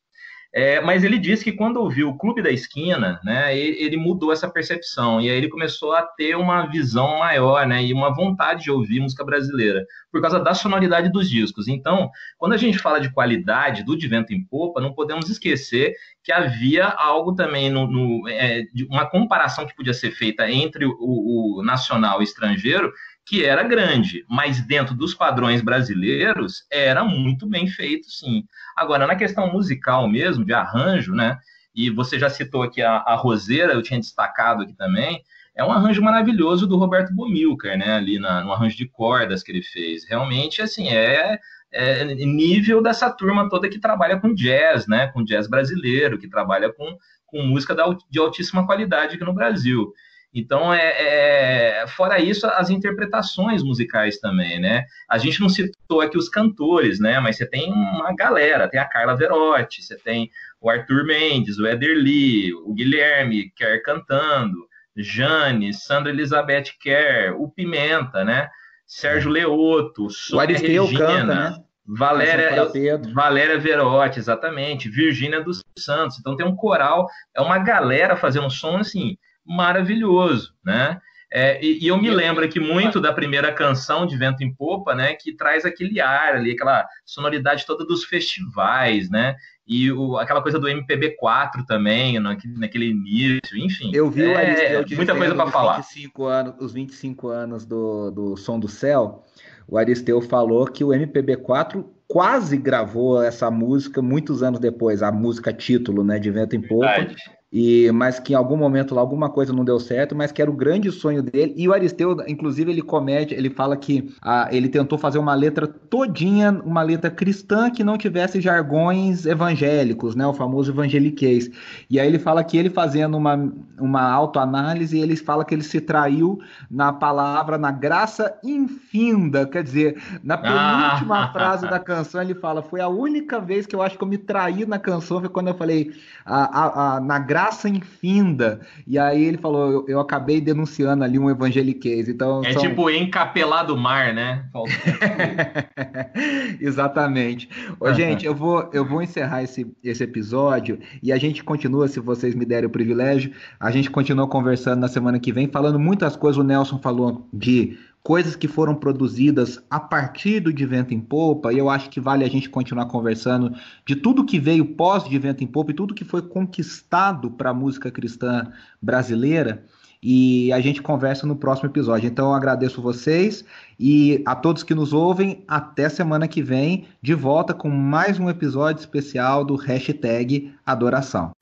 É, 0.52 0.80
mas 0.80 1.04
ele 1.04 1.16
disse 1.16 1.44
que 1.44 1.52
quando 1.52 1.76
ouviu 1.76 2.08
o 2.08 2.18
Clube 2.18 2.42
da 2.42 2.50
Esquina, 2.50 3.20
né, 3.22 3.56
ele, 3.56 3.84
ele, 3.84 3.96
mudou 3.96 4.32
essa 4.32 4.50
percepção 4.50 5.20
e 5.20 5.30
aí 5.30 5.36
ele 5.36 5.48
começou 5.48 5.92
a 5.92 6.02
ter 6.02 6.34
uma 6.34 6.66
visão 6.66 7.20
maior, 7.20 7.64
né, 7.64 7.84
e 7.84 7.92
uma 7.92 8.12
vontade 8.12 8.64
de 8.64 8.70
ouvir 8.70 8.98
música 8.98 9.24
brasileira 9.24 9.86
por 10.10 10.20
causa 10.20 10.40
da 10.40 10.52
sonoridade 10.52 11.08
dos 11.12 11.30
discos. 11.30 11.68
Então, 11.68 12.10
quando 12.36 12.54
a 12.54 12.56
gente 12.56 12.80
fala 12.80 13.00
de 13.00 13.12
qualidade 13.12 13.84
do 13.84 13.96
De 13.96 14.08
Vento 14.08 14.32
em 14.32 14.44
Popa, 14.44 14.80
não 14.80 14.92
podemos 14.92 15.30
esquecer 15.30 15.94
que 16.24 16.32
havia 16.32 16.84
algo 16.84 17.32
também 17.32 17.70
no, 17.70 17.86
no 17.86 18.28
é, 18.28 18.64
uma 18.90 19.08
comparação 19.08 19.64
que 19.64 19.76
podia 19.76 19.94
ser 19.94 20.10
feita 20.10 20.50
entre 20.50 20.84
o, 20.84 20.96
o 20.98 21.62
nacional 21.62 22.18
e 22.18 22.22
o 22.22 22.24
estrangeiro 22.24 22.92
que 23.30 23.44
era 23.44 23.62
grande, 23.62 24.26
mas 24.28 24.60
dentro 24.60 24.92
dos 24.92 25.14
padrões 25.14 25.62
brasileiros 25.62 26.66
era 26.68 27.04
muito 27.04 27.46
bem 27.46 27.68
feito, 27.68 28.10
sim. 28.10 28.42
Agora, 28.76 29.06
na 29.06 29.14
questão 29.14 29.52
musical 29.52 30.08
mesmo, 30.08 30.44
de 30.44 30.52
arranjo, 30.52 31.14
né? 31.14 31.38
E 31.72 31.90
você 31.90 32.18
já 32.18 32.28
citou 32.28 32.64
aqui 32.64 32.82
a, 32.82 32.96
a 32.96 33.14
Roseira, 33.14 33.72
eu 33.72 33.82
tinha 33.82 34.00
destacado 34.00 34.64
aqui 34.64 34.72
também. 34.72 35.22
É 35.54 35.62
um 35.64 35.70
arranjo 35.70 36.02
maravilhoso 36.02 36.66
do 36.66 36.76
Roberto 36.76 37.14
Bomilcar, 37.14 37.78
né? 37.78 37.92
Ali 37.94 38.18
na, 38.18 38.42
no 38.42 38.52
arranjo 38.52 38.76
de 38.76 38.88
cordas 38.88 39.44
que 39.44 39.52
ele 39.52 39.62
fez. 39.62 40.04
Realmente, 40.08 40.60
assim, 40.60 40.88
é, 40.88 41.38
é 41.72 42.04
nível 42.04 42.82
dessa 42.82 43.08
turma 43.12 43.48
toda 43.48 43.70
que 43.70 43.78
trabalha 43.78 44.18
com 44.18 44.34
jazz, 44.34 44.88
né? 44.88 45.06
Com 45.06 45.22
jazz 45.22 45.46
brasileiro, 45.46 46.18
que 46.18 46.28
trabalha 46.28 46.72
com, 46.72 46.98
com 47.26 47.44
música 47.44 47.76
de 48.10 48.18
altíssima 48.18 48.66
qualidade 48.66 49.14
aqui 49.14 49.24
no 49.24 49.32
Brasil. 49.32 49.94
Então, 50.32 50.72
é, 50.72 51.82
é, 51.82 51.86
fora 51.88 52.20
isso, 52.20 52.46
as 52.46 52.70
interpretações 52.70 53.64
musicais 53.64 54.18
também, 54.20 54.60
né? 54.60 54.84
A 55.08 55.18
gente 55.18 55.40
não 55.40 55.48
citou 55.48 56.00
aqui 56.00 56.16
os 56.16 56.28
cantores, 56.28 57.00
né? 57.00 57.18
Mas 57.18 57.36
você 57.36 57.46
tem 57.46 57.72
uma 57.72 58.14
galera, 58.14 58.68
tem 58.68 58.78
a 58.78 58.84
Carla 58.84 59.16
Verotti, 59.16 59.82
você 59.82 59.96
tem 59.96 60.30
o 60.60 60.70
Arthur 60.70 61.04
Mendes, 61.04 61.58
o 61.58 61.66
Eder 61.66 61.96
Lee, 61.96 62.54
o 62.54 62.72
Guilherme 62.72 63.50
Kerr 63.56 63.82
cantando, 63.82 64.68
Jane, 64.96 65.74
Sandra 65.74 66.12
Elizabeth 66.12 66.74
Kerr, 66.80 67.34
o 67.36 67.50
Pimenta, 67.50 68.24
né? 68.24 68.48
Sérgio 68.86 69.30
Leoto, 69.30 70.10
Sônia 70.10 70.42
Aristeu 70.42 70.84
Regina, 70.84 71.06
canta, 71.06 71.24
né? 71.26 71.64
Valéria, 71.84 72.70
Valéria 73.12 73.58
Verotti, 73.58 74.20
exatamente. 74.20 74.88
Virgínia 74.88 75.42
dos 75.42 75.60
Santos. 75.76 76.20
Então 76.20 76.36
tem 76.36 76.46
um 76.46 76.54
coral, 76.54 77.08
é 77.34 77.40
uma 77.40 77.58
galera 77.58 78.16
fazendo 78.16 78.46
um 78.46 78.50
som 78.50 78.76
assim 78.76 79.16
maravilhoso, 79.50 80.54
né? 80.64 81.00
É, 81.32 81.64
e, 81.64 81.84
e, 81.84 81.86
eu 81.86 81.96
me 81.96 82.10
lembro 82.10 82.44
aqui 82.44 82.58
muito 82.58 83.00
da 83.00 83.12
primeira 83.12 83.52
canção 83.52 84.04
de 84.04 84.16
Vento 84.16 84.42
em 84.42 84.52
Popa, 84.52 84.94
né? 84.94 85.14
Que 85.14 85.32
traz 85.32 85.64
aquele 85.64 86.00
ar 86.00 86.34
ali, 86.34 86.52
aquela 86.52 86.86
sonoridade 87.04 87.64
toda 87.66 87.84
dos 87.84 88.04
festivais, 88.04 89.08
né? 89.08 89.36
E 89.66 89.92
o, 89.92 90.16
aquela 90.18 90.42
coisa 90.42 90.58
do 90.58 90.66
MPB4 90.66 91.64
também, 91.68 92.18
naquele, 92.18 92.58
naquele 92.58 92.86
início, 92.86 93.56
enfim. 93.56 93.92
Eu 93.94 94.10
vi 94.10 94.24
é, 94.24 94.80
o 94.80 94.96
muita 94.96 95.14
coisa 95.14 95.34
para 95.34 95.50
falar. 95.50 95.76
25 95.76 96.24
anos, 96.24 96.54
os 96.58 96.72
25 96.72 97.28
anos 97.28 97.64
do, 97.64 98.10
do 98.10 98.36
Som 98.36 98.58
do 98.58 98.66
Céu, 98.66 99.24
o 99.68 99.78
Aristeu 99.78 100.20
falou 100.20 100.66
que 100.66 100.82
o 100.82 100.88
MPB4 100.88 101.84
quase 102.08 102.56
gravou 102.56 103.22
essa 103.22 103.48
música 103.52 104.02
muitos 104.02 104.42
anos 104.42 104.58
depois, 104.58 105.00
a 105.00 105.12
música 105.12 105.52
título, 105.52 106.02
né, 106.02 106.18
de 106.18 106.28
Vento 106.28 106.56
em 106.56 106.60
Popa. 106.60 106.86
Verdade 106.86 107.39
e 107.52 107.90
mas 107.90 108.20
que 108.20 108.32
em 108.32 108.36
algum 108.36 108.56
momento 108.56 108.94
lá 108.94 109.00
alguma 109.00 109.28
coisa 109.28 109.52
não 109.52 109.64
deu 109.64 109.80
certo, 109.80 110.14
mas 110.14 110.30
que 110.30 110.40
era 110.40 110.50
o 110.50 110.54
grande 110.54 110.90
sonho 110.92 111.22
dele. 111.22 111.52
E 111.56 111.68
o 111.68 111.72
Aristeu, 111.72 112.16
inclusive, 112.28 112.70
ele 112.70 112.82
comete, 112.82 113.34
ele 113.34 113.50
fala 113.50 113.76
que 113.76 114.14
ah, 114.22 114.48
ele 114.52 114.68
tentou 114.68 114.96
fazer 114.96 115.18
uma 115.18 115.34
letra 115.34 115.66
todinha, 115.66 116.52
uma 116.64 116.82
letra 116.82 117.10
cristã 117.10 117.68
que 117.68 117.82
não 117.82 117.98
tivesse 117.98 118.40
jargões 118.40 119.26
evangélicos, 119.26 120.14
né, 120.14 120.24
o 120.26 120.32
famoso 120.32 120.70
evangeliquez. 120.70 121.50
E 121.88 121.98
aí 121.98 122.06
ele 122.06 122.20
fala 122.20 122.44
que 122.44 122.56
ele 122.56 122.70
fazendo 122.70 123.16
uma, 123.16 123.52
uma 123.78 124.02
autoanálise, 124.02 124.98
ele 124.98 125.16
fala 125.16 125.44
que 125.44 125.52
ele 125.52 125.64
se 125.64 125.80
traiu 125.80 126.38
na 126.70 126.92
palavra, 126.92 127.58
na 127.58 127.72
graça 127.72 128.32
infinda, 128.44 129.44
quer 129.46 129.64
dizer, 129.64 130.00
na 130.22 130.38
penúltima 130.38 131.24
ah. 131.24 131.28
frase 131.32 131.68
da 131.68 131.80
canção 131.80 132.22
ele 132.22 132.34
fala, 132.34 132.62
foi 132.62 132.80
a 132.80 132.88
única 132.88 133.40
vez 133.40 133.66
que 133.66 133.74
eu 133.74 133.82
acho 133.82 133.98
que 133.98 134.04
eu 134.04 134.08
me 134.08 134.18
traí 134.18 134.64
na 134.64 134.78
canção, 134.78 135.18
foi 135.18 135.28
quando 135.28 135.48
eu 135.48 135.54
falei, 135.54 135.92
a, 136.24 136.60
a, 136.60 136.96
a 136.96 137.00
na 137.00 137.18
graça 137.18 137.39
graça 137.40 137.68
infinda. 137.68 138.61
E 138.87 138.98
aí 138.98 139.24
ele 139.24 139.38
falou: 139.38 139.70
eu, 139.70 139.85
eu 139.88 140.00
acabei 140.00 140.40
denunciando 140.40 141.03
ali 141.03 141.18
um 141.18 141.31
evangeliquez. 141.31 142.09
Então, 142.09 142.42
é 142.44 142.53
são... 142.53 142.62
tipo 142.62 142.90
encapelar 142.90 143.66
do 143.66 143.76
mar, 143.76 144.12
né? 144.12 144.44
Exatamente. 146.61 147.48
Ô, 147.79 147.92
gente, 147.92 148.26
eu 148.26 148.35
vou, 148.35 148.68
eu 148.72 148.85
vou 148.85 149.03
encerrar 149.03 149.42
esse, 149.42 149.66
esse 149.83 150.05
episódio 150.05 150.79
e 151.03 151.12
a 151.12 151.16
gente 151.16 151.42
continua, 151.42 151.88
se 151.88 151.98
vocês 151.98 152.35
me 152.35 152.44
derem 152.44 152.66
o 152.66 152.70
privilégio, 152.70 153.33
a 153.59 153.70
gente 153.70 153.90
continua 153.90 154.29
conversando 154.29 154.81
na 154.81 154.88
semana 154.88 155.18
que 155.18 155.33
vem, 155.33 155.48
falando 155.48 155.79
muitas 155.79 156.16
coisas. 156.16 156.38
O 156.38 156.44
Nelson 156.44 156.79
falou 156.79 157.26
de 157.33 157.79
coisas 158.02 158.34
que 158.34 158.48
foram 158.48 158.74
produzidas 158.74 159.62
a 159.70 159.78
partir 159.78 160.40
do 160.40 160.52
De 160.52 160.64
Vento 160.64 160.94
em 160.94 161.00
Popa, 161.00 161.52
e 161.52 161.58
eu 161.58 161.68
acho 161.68 161.90
que 161.90 162.00
vale 162.00 162.24
a 162.24 162.28
gente 162.28 162.48
continuar 162.48 162.86
conversando 162.86 163.54
de 163.84 163.96
tudo 163.96 164.24
que 164.24 164.38
veio 164.38 164.64
pós 164.64 165.04
De 165.04 165.18
Vento 165.18 165.44
em 165.44 165.46
Popa 165.46 165.70
e 165.70 165.74
tudo 165.74 165.94
que 165.94 166.04
foi 166.04 166.22
conquistado 166.22 167.30
para 167.30 167.50
a 167.50 167.54
música 167.54 167.90
cristã 167.90 168.50
brasileira. 168.80 169.64
E 170.02 170.50
a 170.50 170.60
gente 170.60 170.80
conversa 170.80 171.26
no 171.26 171.36
próximo 171.36 171.68
episódio. 171.68 172.06
Então 172.06 172.28
eu 172.28 172.34
agradeço 172.34 172.80
vocês 172.80 173.44
e 173.78 174.22
a 174.24 174.34
todos 174.34 174.62
que 174.62 174.74
nos 174.74 174.94
ouvem. 174.94 175.44
Até 175.46 175.90
semana 175.90 176.26
que 176.26 176.42
vem, 176.42 176.86
de 177.02 177.12
volta 177.12 177.52
com 177.52 177.68
mais 177.68 178.18
um 178.18 178.30
episódio 178.30 178.80
especial 178.80 179.44
do 179.44 179.56
hashtag 179.56 180.54
Adoração. 180.64 181.32